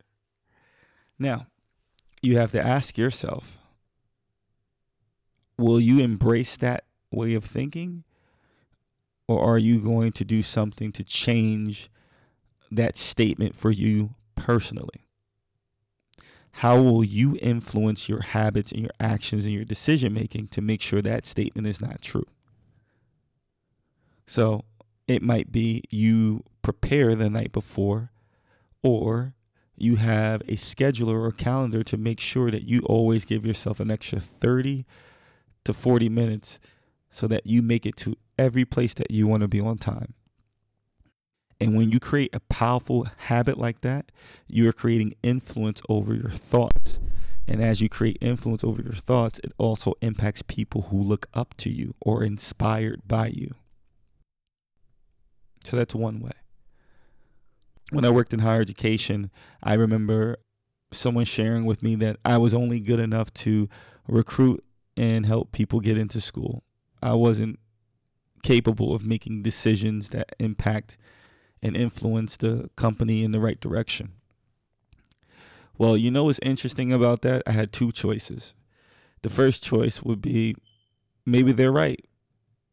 Now, 1.19 1.47
you 2.21 2.37
have 2.37 2.51
to 2.51 2.61
ask 2.61 2.97
yourself 2.97 3.57
will 5.63 5.79
you 5.79 5.99
embrace 5.99 6.57
that 6.57 6.85
way 7.11 7.33
of 7.33 7.43
thinking? 7.43 8.03
Or 9.27 9.41
are 9.41 9.57
you 9.57 9.79
going 9.79 10.11
to 10.13 10.25
do 10.25 10.43
something 10.43 10.91
to 10.91 11.03
change 11.03 11.89
that 12.69 12.97
statement 12.97 13.55
for 13.55 13.71
you 13.71 14.15
personally? 14.35 15.03
how 16.57 16.79
will 16.79 17.03
you 17.03 17.37
influence 17.41 18.07
your 18.07 18.21
habits 18.21 18.71
and 18.71 18.81
your 18.81 18.91
actions 18.99 19.45
and 19.45 19.53
your 19.53 19.65
decision 19.65 20.13
making 20.13 20.47
to 20.47 20.61
make 20.61 20.81
sure 20.81 21.01
that 21.01 21.25
statement 21.25 21.67
is 21.67 21.81
not 21.81 21.99
true? 22.01 22.27
So 24.27 24.63
it 25.07 25.23
might 25.23 25.51
be 25.51 25.83
you 25.89 26.43
prepare 26.61 27.15
the 27.15 27.29
night 27.29 27.51
before, 27.51 28.11
or 28.83 29.33
you 29.75 29.95
have 29.95 30.41
a 30.41 30.53
scheduler 30.53 31.25
or 31.25 31.31
calendar 31.31 31.83
to 31.83 31.97
make 31.97 32.19
sure 32.19 32.51
that 32.51 32.63
you 32.63 32.81
always 32.81 33.25
give 33.25 33.45
yourself 33.45 33.79
an 33.79 33.89
extra 33.89 34.19
30 34.19 34.85
to 35.65 35.73
40 35.73 36.09
minutes 36.09 36.59
so 37.11 37.27
that 37.27 37.45
you 37.45 37.61
make 37.61 37.85
it 37.85 37.95
to 37.97 38.15
every 38.37 38.65
place 38.65 38.93
that 38.95 39.11
you 39.11 39.27
want 39.27 39.41
to 39.41 39.47
be 39.47 39.59
on 39.59 39.77
time. 39.77 40.13
And 41.59 41.77
when 41.77 41.91
you 41.91 41.99
create 41.99 42.31
a 42.33 42.39
powerful 42.41 43.07
habit 43.17 43.57
like 43.57 43.81
that, 43.81 44.11
you're 44.47 44.73
creating 44.73 45.13
influence 45.23 45.81
over 45.87 46.13
your 46.13 46.31
thoughts. 46.31 46.99
And 47.47 47.61
as 47.63 47.81
you 47.81 47.89
create 47.89 48.17
influence 48.21 48.63
over 48.63 48.81
your 48.81 48.93
thoughts, 48.93 49.39
it 49.43 49.53
also 49.57 49.93
impacts 50.01 50.41
people 50.41 50.83
who 50.83 51.01
look 51.01 51.27
up 51.33 51.53
to 51.57 51.69
you 51.69 51.93
or 52.01 52.23
inspired 52.23 53.01
by 53.07 53.27
you. 53.27 53.55
So 55.63 55.77
that's 55.77 55.95
one 55.95 56.19
way. 56.19 56.31
When 57.91 58.05
I 58.05 58.09
worked 58.09 58.33
in 58.33 58.39
higher 58.39 58.61
education, 58.61 59.29
I 59.61 59.73
remember 59.73 60.37
someone 60.91 61.25
sharing 61.25 61.65
with 61.65 61.83
me 61.83 61.95
that 61.95 62.17
I 62.25 62.37
was 62.37 62.53
only 62.53 62.79
good 62.79 62.99
enough 62.99 63.33
to 63.35 63.69
recruit 64.07 64.63
and 64.95 65.25
help 65.25 65.51
people 65.51 65.79
get 65.79 65.97
into 65.97 66.21
school. 66.21 66.63
I 67.01 67.13
wasn't 67.13 67.59
capable 68.43 68.93
of 68.93 69.05
making 69.05 69.43
decisions 69.43 70.09
that 70.09 70.35
impact 70.39 70.97
and 71.61 71.75
influence 71.75 72.37
the 72.37 72.69
company 72.75 73.23
in 73.23 73.31
the 73.31 73.39
right 73.39 73.59
direction. 73.59 74.13
Well, 75.77 75.97
you 75.97 76.11
know 76.11 76.25
what's 76.25 76.39
interesting 76.43 76.93
about 76.93 77.21
that? 77.23 77.41
I 77.47 77.51
had 77.51 77.71
two 77.71 77.91
choices. 77.91 78.53
The 79.21 79.29
first 79.29 79.63
choice 79.63 80.03
would 80.03 80.21
be 80.21 80.55
maybe 81.25 81.51
they're 81.51 81.71
right. 81.71 82.05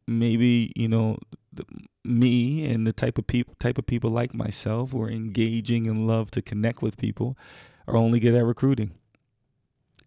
Maybe, 0.07 0.73
you 0.75 0.89
know, 0.89 1.19
the, 1.53 1.65
me 2.05 2.65
and 2.67 2.87
the 2.87 2.93
type 2.93 3.19
of 3.19 3.27
people 3.27 3.55
type 3.59 3.79
of 3.79 3.87
people 3.87 4.11
like 4.11 4.35
myself 4.35 4.91
who 4.91 5.03
are 5.03 5.11
engaging 5.11 5.87
and 5.87 6.07
love 6.07 6.31
to 6.33 6.43
connect 6.43 6.83
with 6.83 6.97
people 6.97 7.37
are 7.87 7.97
only 7.97 8.19
good 8.19 8.35
at 8.35 8.45
recruiting 8.45 8.93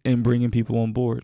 and 0.03 0.24
bringing 0.24 0.51
people 0.51 0.77
on 0.77 0.91
board. 0.91 1.24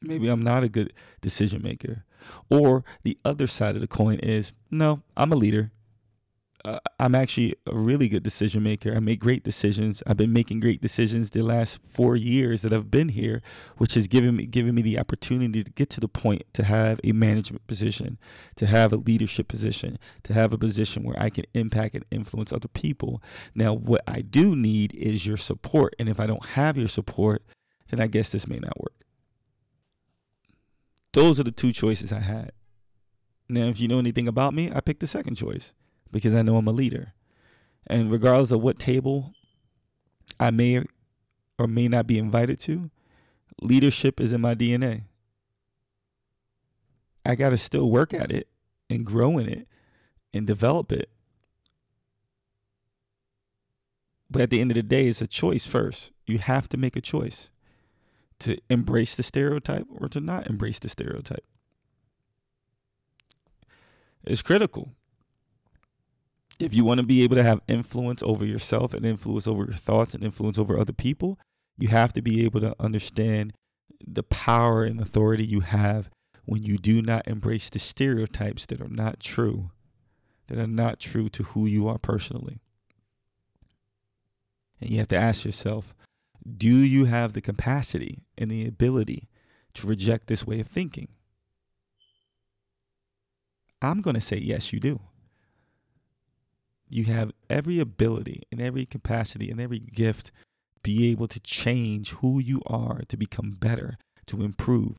Maybe 0.00 0.28
I'm 0.28 0.42
not 0.42 0.64
a 0.64 0.68
good 0.68 0.92
decision 1.20 1.62
maker. 1.62 2.04
Or 2.50 2.84
the 3.02 3.18
other 3.24 3.46
side 3.46 3.74
of 3.74 3.80
the 3.80 3.88
coin 3.88 4.18
is 4.18 4.52
no, 4.70 5.02
I'm 5.16 5.32
a 5.32 5.36
leader 5.36 5.72
uh, 6.64 6.78
I'm 6.98 7.14
actually 7.14 7.54
a 7.66 7.74
really 7.74 8.08
good 8.08 8.22
decision 8.22 8.62
maker. 8.62 8.94
I 8.94 9.00
make 9.00 9.20
great 9.20 9.44
decisions. 9.44 10.02
I've 10.06 10.16
been 10.16 10.32
making 10.32 10.60
great 10.60 10.82
decisions 10.82 11.30
the 11.30 11.42
last 11.42 11.80
four 11.88 12.16
years 12.16 12.62
that 12.62 12.72
I've 12.72 12.90
been 12.90 13.10
here, 13.10 13.42
which 13.76 13.94
has 13.94 14.06
given 14.06 14.36
me 14.36 14.46
given 14.46 14.74
me 14.74 14.82
the 14.82 14.98
opportunity 14.98 15.62
to 15.62 15.70
get 15.70 15.88
to 15.90 16.00
the 16.00 16.08
point 16.08 16.42
to 16.54 16.64
have 16.64 17.00
a 17.04 17.12
management 17.12 17.66
position, 17.66 18.18
to 18.56 18.66
have 18.66 18.92
a 18.92 18.96
leadership 18.96 19.48
position, 19.48 19.98
to 20.24 20.34
have 20.34 20.52
a 20.52 20.58
position 20.58 21.04
where 21.04 21.20
I 21.20 21.30
can 21.30 21.44
impact 21.54 21.94
and 21.94 22.04
influence 22.10 22.52
other 22.52 22.68
people. 22.68 23.22
Now, 23.54 23.72
what 23.72 24.02
I 24.06 24.20
do 24.20 24.56
need 24.56 24.94
is 24.94 25.26
your 25.26 25.36
support, 25.36 25.94
and 25.98 26.08
if 26.08 26.18
I 26.18 26.26
don't 26.26 26.44
have 26.46 26.76
your 26.76 26.88
support, 26.88 27.42
then 27.90 28.00
I 28.00 28.08
guess 28.08 28.30
this 28.30 28.48
may 28.48 28.58
not 28.58 28.78
work. 28.80 28.97
Those 31.18 31.40
are 31.40 31.42
the 31.42 31.50
two 31.50 31.72
choices 31.72 32.12
I 32.12 32.20
had. 32.20 32.52
Now, 33.48 33.66
if 33.66 33.80
you 33.80 33.88
know 33.88 33.98
anything 33.98 34.28
about 34.28 34.54
me, 34.54 34.70
I 34.72 34.78
picked 34.78 35.00
the 35.00 35.08
second 35.08 35.34
choice 35.34 35.72
because 36.12 36.32
I 36.32 36.42
know 36.42 36.56
I'm 36.56 36.68
a 36.68 36.72
leader. 36.72 37.12
And 37.88 38.12
regardless 38.12 38.52
of 38.52 38.60
what 38.60 38.78
table 38.78 39.32
I 40.38 40.52
may 40.52 40.84
or 41.58 41.66
may 41.66 41.88
not 41.88 42.06
be 42.06 42.20
invited 42.20 42.60
to, 42.60 42.92
leadership 43.60 44.20
is 44.20 44.32
in 44.32 44.40
my 44.40 44.54
DNA. 44.54 45.06
I 47.26 47.34
got 47.34 47.50
to 47.50 47.58
still 47.58 47.90
work 47.90 48.14
at 48.14 48.30
it 48.30 48.46
and 48.88 49.04
grow 49.04 49.38
in 49.38 49.48
it 49.48 49.66
and 50.32 50.46
develop 50.46 50.92
it. 50.92 51.10
But 54.30 54.42
at 54.42 54.50
the 54.50 54.60
end 54.60 54.70
of 54.70 54.76
the 54.76 54.84
day, 54.84 55.08
it's 55.08 55.20
a 55.20 55.26
choice 55.26 55.66
first. 55.66 56.12
You 56.28 56.38
have 56.38 56.68
to 56.68 56.76
make 56.76 56.94
a 56.94 57.00
choice 57.00 57.50
to 58.40 58.58
embrace 58.70 59.14
the 59.14 59.22
stereotype 59.22 59.86
or 59.90 60.08
to 60.08 60.20
not 60.20 60.46
embrace 60.46 60.78
the 60.78 60.88
stereotype. 60.88 61.44
It's 64.24 64.42
critical 64.42 64.92
if 66.58 66.74
you 66.74 66.84
want 66.84 66.98
to 66.98 67.06
be 67.06 67.22
able 67.22 67.36
to 67.36 67.42
have 67.42 67.60
influence 67.68 68.22
over 68.22 68.44
yourself 68.44 68.92
and 68.92 69.06
influence 69.06 69.46
over 69.46 69.64
your 69.64 69.74
thoughts 69.74 70.14
and 70.14 70.24
influence 70.24 70.58
over 70.58 70.78
other 70.78 70.92
people, 70.92 71.38
you 71.76 71.88
have 71.88 72.12
to 72.14 72.22
be 72.22 72.44
able 72.44 72.60
to 72.60 72.74
understand 72.80 73.52
the 74.04 74.22
power 74.22 74.84
and 74.84 75.00
authority 75.00 75.44
you 75.44 75.60
have 75.60 76.10
when 76.44 76.62
you 76.62 76.78
do 76.78 77.02
not 77.02 77.28
embrace 77.28 77.70
the 77.70 77.78
stereotypes 77.78 78.66
that 78.66 78.80
are 78.80 78.88
not 78.88 79.20
true, 79.20 79.70
that 80.48 80.58
are 80.58 80.66
not 80.66 80.98
true 80.98 81.28
to 81.28 81.42
who 81.44 81.66
you 81.66 81.86
are 81.86 81.98
personally. 81.98 82.58
And 84.80 84.90
you 84.90 84.98
have 84.98 85.08
to 85.08 85.16
ask 85.16 85.44
yourself 85.44 85.94
do 86.56 86.76
you 86.76 87.06
have 87.06 87.32
the 87.32 87.40
capacity 87.40 88.24
and 88.36 88.50
the 88.50 88.66
ability 88.66 89.28
to 89.74 89.86
reject 89.86 90.26
this 90.26 90.46
way 90.46 90.60
of 90.60 90.68
thinking? 90.68 91.08
I'm 93.82 94.00
going 94.00 94.14
to 94.14 94.20
say 94.20 94.38
yes, 94.38 94.72
you 94.72 94.80
do 94.80 95.00
you 96.88 97.04
have 97.04 97.32
every 97.50 97.78
ability 97.78 98.42
and 98.50 98.60
every 98.60 98.86
capacity 98.86 99.50
and 99.50 99.60
every 99.60 99.78
gift 99.78 100.32
be 100.82 101.10
able 101.10 101.28
to 101.28 101.40
change 101.40 102.10
who 102.12 102.38
you 102.38 102.62
are 102.66 103.02
to 103.08 103.16
become 103.16 103.52
better, 103.52 103.98
to 104.26 104.42
improve, 104.42 104.96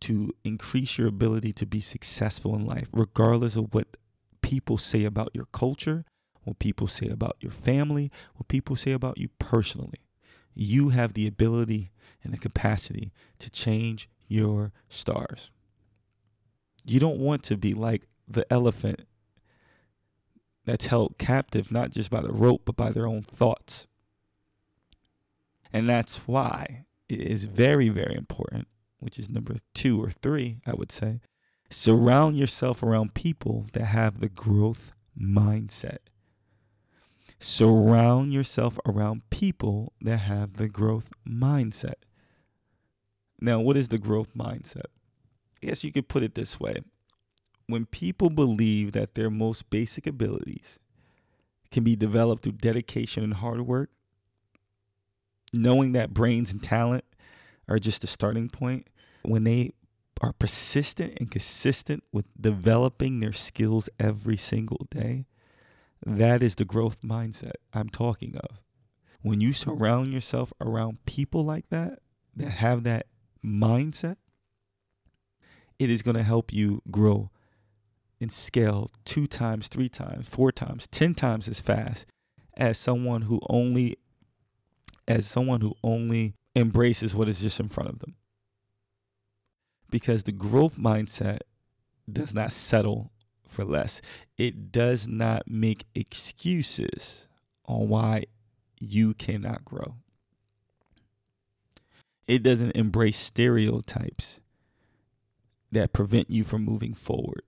to 0.00 0.32
increase 0.44 0.98
your 0.98 1.06
ability 1.06 1.52
to 1.52 1.66
be 1.66 1.80
successful 1.80 2.54
in 2.54 2.64
life, 2.64 2.88
regardless 2.92 3.56
of 3.56 3.72
what 3.72 3.96
people 4.42 4.78
say 4.78 5.04
about 5.04 5.30
your 5.34 5.46
culture, 5.52 6.04
what 6.44 6.58
people 6.58 6.86
say 6.86 7.08
about 7.08 7.36
your 7.40 7.52
family, 7.52 8.10
what 8.36 8.48
people 8.48 8.74
say 8.74 8.92
about 8.92 9.18
you 9.18 9.28
personally. 9.38 10.00
You 10.60 10.88
have 10.88 11.14
the 11.14 11.28
ability 11.28 11.92
and 12.24 12.32
the 12.32 12.38
capacity 12.38 13.12
to 13.38 13.48
change 13.48 14.08
your 14.26 14.72
stars. 14.88 15.52
You 16.84 16.98
don't 16.98 17.18
want 17.18 17.44
to 17.44 17.56
be 17.56 17.74
like 17.74 18.08
the 18.26 18.50
elephant 18.52 19.02
that's 20.64 20.86
held 20.86 21.16
captive 21.16 21.70
not 21.70 21.90
just 21.90 22.10
by 22.10 22.20
the 22.20 22.32
rope, 22.32 22.62
but 22.64 22.76
by 22.76 22.90
their 22.90 23.06
own 23.06 23.22
thoughts. 23.22 23.86
And 25.72 25.88
that's 25.88 26.26
why 26.26 26.86
it 27.08 27.20
is 27.20 27.44
very, 27.44 27.88
very 27.88 28.16
important, 28.16 28.66
which 28.98 29.16
is 29.16 29.30
number 29.30 29.58
two 29.74 30.02
or 30.02 30.10
three, 30.10 30.58
I 30.66 30.74
would 30.74 30.90
say. 30.90 31.20
Surround 31.70 32.36
yourself 32.36 32.82
around 32.82 33.14
people 33.14 33.66
that 33.74 33.84
have 33.84 34.18
the 34.18 34.28
growth 34.28 34.90
mindset. 35.16 35.98
Surround 37.40 38.32
yourself 38.32 38.78
around 38.84 39.28
people 39.30 39.92
that 40.00 40.18
have 40.18 40.54
the 40.54 40.68
growth 40.68 41.10
mindset. 41.26 41.94
Now, 43.40 43.60
what 43.60 43.76
is 43.76 43.88
the 43.88 43.98
growth 43.98 44.34
mindset? 44.36 44.86
Guess 45.60 45.84
you 45.84 45.92
could 45.92 46.08
put 46.08 46.22
it 46.22 46.34
this 46.34 46.58
way 46.58 46.80
when 47.68 47.86
people 47.86 48.30
believe 48.30 48.92
that 48.92 49.14
their 49.14 49.30
most 49.30 49.70
basic 49.70 50.06
abilities 50.06 50.78
can 51.70 51.84
be 51.84 51.94
developed 51.94 52.42
through 52.42 52.52
dedication 52.52 53.22
and 53.22 53.34
hard 53.34 53.60
work, 53.60 53.90
knowing 55.52 55.92
that 55.92 56.14
brains 56.14 56.50
and 56.50 56.62
talent 56.62 57.04
are 57.68 57.78
just 57.78 58.02
a 58.02 58.06
starting 58.06 58.48
point, 58.48 58.88
when 59.22 59.44
they 59.44 59.72
are 60.22 60.32
persistent 60.32 61.12
and 61.18 61.30
consistent 61.30 62.02
with 62.10 62.24
developing 62.40 63.20
their 63.20 63.32
skills 63.32 63.88
every 64.00 64.36
single 64.36 64.86
day, 64.90 65.26
that 66.04 66.42
is 66.42 66.54
the 66.54 66.64
growth 66.64 67.02
mindset 67.02 67.52
I'm 67.72 67.88
talking 67.88 68.36
of. 68.36 68.60
When 69.22 69.40
you 69.40 69.52
surround 69.52 70.12
yourself 70.12 70.52
around 70.60 71.04
people 71.04 71.44
like 71.44 71.68
that, 71.70 71.98
that 72.36 72.50
have 72.50 72.84
that 72.84 73.06
mindset, 73.44 74.16
it 75.78 75.90
is 75.90 76.02
going 76.02 76.16
to 76.16 76.22
help 76.22 76.52
you 76.52 76.82
grow 76.90 77.30
and 78.20 78.32
scale 78.32 78.90
two 79.04 79.26
times, 79.26 79.68
three 79.68 79.88
times, 79.88 80.26
four 80.28 80.50
times, 80.50 80.86
ten 80.88 81.14
times 81.14 81.48
as 81.48 81.60
fast 81.60 82.06
as 82.56 82.78
someone 82.78 83.22
who 83.22 83.40
only 83.48 83.96
as 85.06 85.26
someone 85.26 85.60
who 85.60 85.74
only 85.82 86.34
embraces 86.54 87.14
what 87.14 87.28
is 87.28 87.40
just 87.40 87.60
in 87.60 87.68
front 87.68 87.88
of 87.88 87.98
them. 88.00 88.16
Because 89.90 90.24
the 90.24 90.32
growth 90.32 90.76
mindset 90.76 91.38
does 92.10 92.34
not 92.34 92.52
settle 92.52 93.10
for 93.48 93.64
less. 93.64 94.00
It 94.36 94.70
does 94.70 95.08
not 95.08 95.48
make 95.48 95.86
excuses 95.94 97.26
on 97.64 97.88
why 97.88 98.24
you 98.78 99.14
cannot 99.14 99.64
grow. 99.64 99.94
It 102.26 102.42
doesn't 102.42 102.72
embrace 102.72 103.16
stereotypes 103.16 104.40
that 105.72 105.92
prevent 105.92 106.30
you 106.30 106.44
from 106.44 106.64
moving 106.64 106.94
forward 106.94 107.42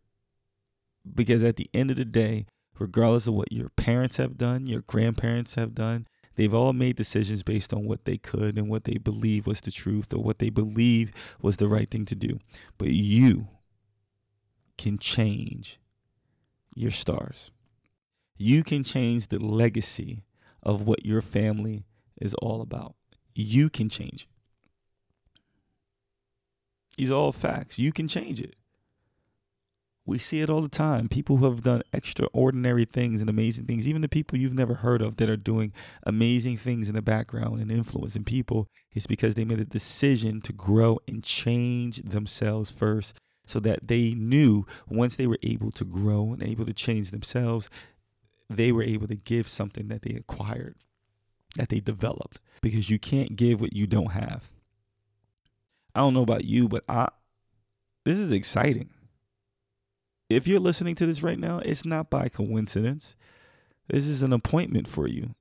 because 1.14 1.42
at 1.42 1.56
the 1.56 1.70
end 1.72 1.90
of 1.90 1.96
the 1.96 2.04
day, 2.04 2.46
regardless 2.78 3.26
of 3.26 3.34
what 3.34 3.52
your 3.52 3.68
parents 3.70 4.16
have 4.16 4.36
done, 4.36 4.66
your 4.66 4.82
grandparents 4.82 5.54
have 5.54 5.74
done, 5.74 6.06
they've 6.36 6.54
all 6.54 6.72
made 6.72 6.96
decisions 6.96 7.42
based 7.42 7.72
on 7.72 7.84
what 7.84 8.04
they 8.04 8.16
could 8.16 8.58
and 8.58 8.68
what 8.68 8.84
they 8.84 8.96
believe 8.96 9.46
was 9.46 9.60
the 9.60 9.70
truth 9.70 10.12
or 10.14 10.22
what 10.22 10.38
they 10.38 10.50
believe 10.50 11.12
was 11.40 11.56
the 11.56 11.68
right 11.68 11.90
thing 11.90 12.04
to 12.06 12.14
do. 12.14 12.38
But 12.78 12.88
you 12.88 13.48
can 14.78 14.98
change 14.98 15.78
your 16.74 16.90
stars. 16.90 17.50
You 18.36 18.64
can 18.64 18.82
change 18.82 19.28
the 19.28 19.38
legacy 19.38 20.24
of 20.62 20.82
what 20.82 21.04
your 21.04 21.22
family 21.22 21.84
is 22.20 22.34
all 22.34 22.60
about. 22.60 22.94
You 23.34 23.70
can 23.70 23.88
change 23.88 24.22
it. 24.22 24.28
These 26.96 27.10
are 27.10 27.14
all 27.14 27.32
facts. 27.32 27.78
You 27.78 27.92
can 27.92 28.08
change 28.08 28.40
it. 28.40 28.56
We 30.06 30.18
see 30.18 30.40
it 30.40 30.50
all 30.50 30.60
the 30.60 30.68
time. 30.68 31.08
People 31.08 31.36
who 31.36 31.44
have 31.44 31.62
done 31.62 31.82
extraordinary 31.92 32.84
things 32.84 33.20
and 33.20 33.30
amazing 33.30 33.66
things, 33.66 33.86
even 33.86 34.02
the 34.02 34.08
people 34.08 34.38
you've 34.38 34.52
never 34.52 34.74
heard 34.74 35.02
of 35.02 35.16
that 35.18 35.30
are 35.30 35.36
doing 35.36 35.72
amazing 36.02 36.56
things 36.56 36.88
in 36.88 36.94
the 36.94 37.02
background 37.02 37.60
and 37.60 37.70
influencing 37.70 38.24
people, 38.24 38.66
is 38.92 39.06
because 39.06 39.34
they 39.34 39.44
made 39.44 39.60
a 39.60 39.64
decision 39.64 40.40
to 40.40 40.52
grow 40.52 40.98
and 41.06 41.22
change 41.22 42.02
themselves 42.02 42.70
first 42.70 43.14
so 43.50 43.60
that 43.60 43.88
they 43.88 44.12
knew 44.12 44.64
once 44.88 45.16
they 45.16 45.26
were 45.26 45.38
able 45.42 45.70
to 45.72 45.84
grow 45.84 46.32
and 46.32 46.42
able 46.42 46.64
to 46.66 46.72
change 46.72 47.10
themselves, 47.10 47.68
they 48.48 48.72
were 48.72 48.82
able 48.82 49.08
to 49.08 49.16
give 49.16 49.48
something 49.48 49.88
that 49.88 50.02
they 50.02 50.14
acquired, 50.14 50.76
that 51.56 51.68
they 51.68 51.80
developed. 51.80 52.40
Because 52.62 52.90
you 52.90 52.98
can't 52.98 53.36
give 53.36 53.60
what 53.60 53.74
you 53.74 53.86
don't 53.86 54.12
have. 54.12 54.50
I 55.94 56.00
don't 56.00 56.14
know 56.14 56.22
about 56.22 56.44
you, 56.44 56.68
but 56.68 56.84
I 56.88 57.08
this 58.04 58.16
is 58.16 58.30
exciting 58.30 58.90
if 60.30 60.46
you're 60.46 60.60
listening 60.60 60.94
to 60.94 61.06
this 61.06 61.22
right 61.22 61.38
now, 61.38 61.58
it's 61.58 61.84
not 61.84 62.08
by 62.08 62.28
coincidence. 62.28 63.16
This 63.88 64.06
is 64.06 64.22
an 64.22 64.32
appointment 64.32 64.86
for 64.86 65.08
you. 65.08 65.34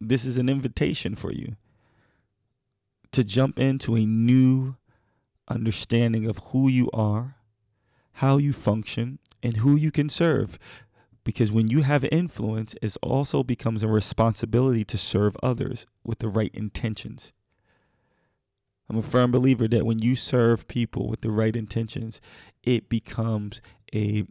This 0.00 0.24
is 0.24 0.38
an 0.38 0.48
invitation 0.48 1.14
for 1.14 1.30
you 1.30 1.56
to 3.12 3.22
jump 3.22 3.58
into 3.58 3.96
a 3.96 4.06
new 4.06 4.76
understanding 5.50 6.26
of 6.26 6.38
who 6.38 6.68
you 6.68 6.90
are, 6.92 7.36
how 8.14 8.38
you 8.38 8.52
function, 8.52 9.18
and 9.42 9.58
who 9.58 9.76
you 9.76 9.90
can 9.90 10.08
serve. 10.08 10.58
Because 11.24 11.52
when 11.52 11.68
you 11.68 11.82
have 11.82 12.04
influence, 12.04 12.74
it 12.80 12.96
also 13.02 13.42
becomes 13.42 13.82
a 13.82 13.88
responsibility 13.88 14.84
to 14.84 14.96
serve 14.96 15.36
others 15.42 15.86
with 16.04 16.20
the 16.20 16.28
right 16.28 16.50
intentions. 16.54 17.32
I'm 18.88 18.98
a 18.98 19.02
firm 19.02 19.30
believer 19.30 19.68
that 19.68 19.86
when 19.86 20.00
you 20.00 20.16
serve 20.16 20.66
people 20.66 21.08
with 21.08 21.20
the 21.20 21.30
right 21.30 21.54
intentions, 21.54 22.20
it 22.64 22.88
becomes 22.88 23.60
a 23.94 24.24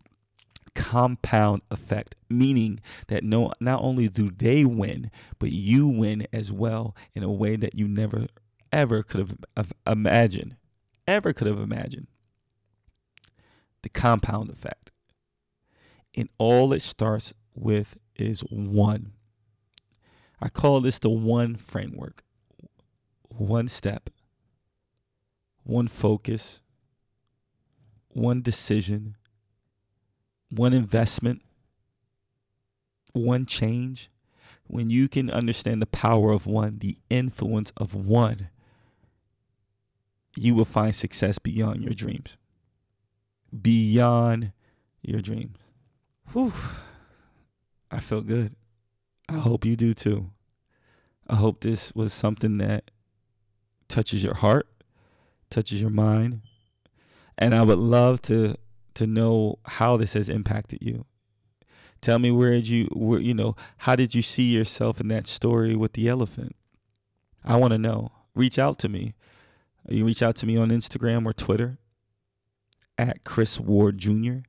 compound 0.75 1.62
effect, 1.71 2.15
meaning 2.29 2.79
that 3.08 3.23
no, 3.23 3.53
not 3.60 3.82
only 3.82 4.10
do 4.10 4.29
they 4.29 4.65
win, 4.65 5.12
but 5.38 5.51
you 5.51 5.88
win 5.88 6.27
as 6.34 6.51
well 6.51 6.95
in 7.15 7.23
a 7.23 7.32
way 7.32 7.55
that 7.55 7.75
you 7.75 7.88
never 7.88 8.27
ever 8.71 9.01
could 9.01 9.45
have 9.58 9.73
imagined, 9.88 10.55
ever 11.10 11.34
could 11.34 11.48
have 11.48 11.60
imagined. 11.60 12.08
The 13.82 13.89
compound 13.89 14.50
effect. 14.50 14.91
And 16.15 16.30
all 16.38 16.74
it 16.74 16.82
starts 16.82 17.34
with 17.56 17.98
is 18.15 18.41
one. 18.41 19.13
I 20.41 20.50
call 20.50 20.82
this 20.82 21.00
the 21.00 21.10
one 21.10 21.56
framework. 21.56 22.24
One 23.30 23.67
step, 23.67 24.10
one 25.63 25.88
focus, 25.88 26.62
one 28.08 28.41
decision, 28.41 29.15
one 30.50 30.74
investment, 30.74 31.41
one 33.13 33.45
change. 33.45 34.10
When 34.67 34.89
you 34.89 35.08
can 35.08 35.30
understand 35.30 35.82
the 35.82 35.88
power 35.88 36.32
of 36.32 36.45
one, 36.45 36.80
the 36.80 36.98
influence 37.10 37.72
of 37.78 37.93
one, 37.93 38.50
you 40.35 40.55
will 40.55 40.65
find 40.65 40.93
success 40.93 41.39
beyond 41.39 41.83
your 41.83 41.93
dreams. 41.93 42.37
Beyond 43.61 44.51
your 45.01 45.21
dreams. 45.21 45.57
Whew. 46.33 46.53
I 47.91 47.99
feel 47.99 48.21
good. 48.21 48.55
I 49.27 49.33
hope 49.33 49.65
you 49.65 49.75
do 49.75 49.93
too. 49.93 50.31
I 51.27 51.35
hope 51.35 51.61
this 51.61 51.93
was 51.93 52.13
something 52.13 52.57
that 52.57 52.91
touches 53.87 54.23
your 54.23 54.35
heart, 54.35 54.67
touches 55.49 55.81
your 55.81 55.89
mind. 55.89 56.41
And 57.37 57.55
I 57.55 57.63
would 57.63 57.79
love 57.79 58.21
to 58.23 58.55
to 58.95 59.07
know 59.07 59.59
how 59.65 59.95
this 59.95 60.13
has 60.13 60.27
impacted 60.27 60.79
you. 60.81 61.05
Tell 62.01 62.19
me 62.19 62.31
where 62.31 62.51
did 62.51 62.67
you 62.67 62.85
where 62.91 63.19
you 63.19 63.33
know, 63.33 63.55
how 63.77 63.95
did 63.95 64.15
you 64.15 64.21
see 64.21 64.51
yourself 64.51 64.99
in 64.99 65.07
that 65.09 65.27
story 65.27 65.75
with 65.75 65.93
the 65.93 66.07
elephant? 66.07 66.55
I 67.43 67.55
want 67.55 67.71
to 67.71 67.77
know. 67.77 68.11
Reach 68.35 68.59
out 68.59 68.77
to 68.79 68.89
me. 68.89 69.13
You 69.87 70.05
reach 70.05 70.21
out 70.21 70.35
to 70.37 70.45
me 70.45 70.57
on 70.57 70.69
Instagram 70.69 71.25
or 71.25 71.33
Twitter 71.33 71.77
at 72.97 73.23
Chris 73.23 73.59
Ward 73.59 73.97
Jr. 73.97 74.39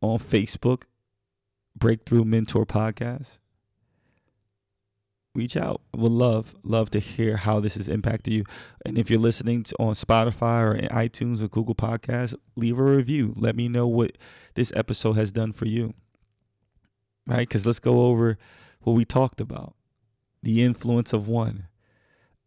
on 0.00 0.18
Facebook, 0.18 0.84
Breakthrough 1.76 2.24
Mentor 2.24 2.66
Podcast. 2.66 3.38
Reach 5.32 5.56
out. 5.56 5.80
we'd 5.94 6.10
love, 6.10 6.56
love 6.64 6.90
to 6.90 6.98
hear 6.98 7.36
how 7.36 7.60
this 7.60 7.76
has 7.76 7.88
impacted 7.88 8.34
you. 8.34 8.44
And 8.84 8.98
if 8.98 9.08
you're 9.08 9.20
listening 9.20 9.62
to, 9.62 9.76
on 9.78 9.94
Spotify 9.94 10.62
or 10.62 10.88
iTunes 10.88 11.40
or 11.40 11.48
Google 11.48 11.76
Podcasts, 11.76 12.34
leave 12.56 12.78
a 12.78 12.82
review. 12.82 13.32
Let 13.36 13.54
me 13.54 13.68
know 13.68 13.86
what 13.86 14.18
this 14.54 14.72
episode 14.74 15.16
has 15.16 15.30
done 15.30 15.52
for 15.52 15.66
you. 15.66 15.94
Right? 17.28 17.48
Because 17.48 17.64
let's 17.64 17.78
go 17.78 18.06
over 18.06 18.38
what 18.80 18.94
we 18.94 19.04
talked 19.04 19.40
about 19.40 19.74
the 20.42 20.64
influence 20.64 21.12
of 21.12 21.28
one, 21.28 21.68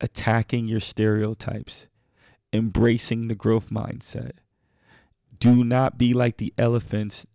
attacking 0.02 0.66
your 0.66 0.80
stereotypes, 0.80 1.88
embracing 2.54 3.28
the 3.28 3.36
growth 3.36 3.70
mindset. 3.70 4.34
Do 5.40 5.64
not 5.64 5.98
be 5.98 6.14
like 6.14 6.38
the 6.38 6.54
elephants 6.58 7.26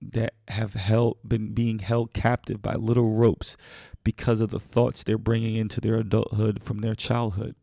that 0.00 0.34
have 0.48 0.74
held 0.74 1.16
been 1.26 1.54
being 1.54 1.78
held 1.80 2.12
captive 2.12 2.60
by 2.62 2.74
little 2.74 3.14
ropes 3.14 3.56
because 4.04 4.40
of 4.40 4.50
the 4.50 4.60
thoughts 4.60 5.02
they're 5.02 5.18
bringing 5.18 5.56
into 5.56 5.80
their 5.80 5.96
adulthood 5.96 6.62
from 6.62 6.80
their 6.80 6.94
childhood. 6.94 7.56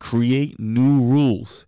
Create 0.00 0.58
new 0.58 1.00
rules 1.00 1.66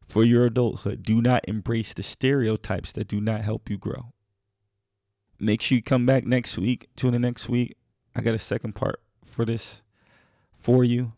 for 0.00 0.22
your 0.22 0.44
adulthood. 0.44 1.02
Do 1.02 1.20
not 1.20 1.44
embrace 1.48 1.94
the 1.94 2.02
stereotypes 2.02 2.92
that 2.92 3.08
do 3.08 3.20
not 3.20 3.40
help 3.40 3.68
you 3.68 3.78
grow. 3.78 4.12
Make 5.40 5.62
sure 5.62 5.76
you 5.76 5.82
come 5.82 6.06
back 6.06 6.24
next 6.24 6.56
week. 6.56 6.88
Tune 6.94 7.14
in 7.14 7.22
next 7.22 7.48
week. 7.48 7.76
I 8.14 8.20
got 8.20 8.34
a 8.34 8.38
second 8.38 8.74
part 8.74 9.00
for 9.24 9.44
this 9.44 9.82
for 10.56 10.84
you. 10.84 11.14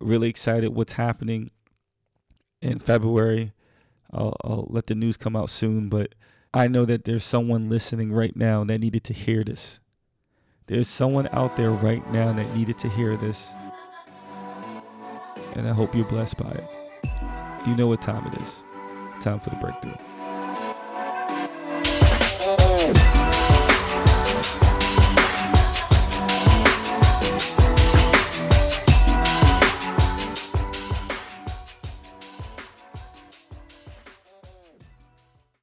Really 0.00 0.28
excited 0.28 0.74
what's 0.74 0.92
happening 0.92 1.50
in 2.62 2.78
February. 2.78 3.52
I'll, 4.12 4.36
I'll 4.44 4.66
let 4.70 4.86
the 4.86 4.94
news 4.94 5.16
come 5.16 5.36
out 5.36 5.50
soon, 5.50 5.88
but 5.88 6.14
I 6.54 6.68
know 6.68 6.84
that 6.84 7.04
there's 7.04 7.24
someone 7.24 7.68
listening 7.68 8.12
right 8.12 8.34
now 8.34 8.64
that 8.64 8.78
needed 8.78 9.04
to 9.04 9.12
hear 9.12 9.44
this. 9.44 9.80
There's 10.66 10.88
someone 10.88 11.28
out 11.32 11.56
there 11.56 11.70
right 11.70 12.08
now 12.12 12.32
that 12.32 12.56
needed 12.56 12.78
to 12.78 12.88
hear 12.88 13.16
this. 13.16 13.50
And 15.54 15.68
I 15.68 15.72
hope 15.72 15.94
you're 15.94 16.04
blessed 16.04 16.36
by 16.36 16.50
it. 16.50 16.64
You 17.66 17.74
know 17.74 17.86
what 17.86 18.00
time 18.00 18.26
it 18.26 18.40
is. 18.40 18.54
Time 19.22 19.40
for 19.40 19.50
the 19.50 19.56
breakthrough. 19.56 20.07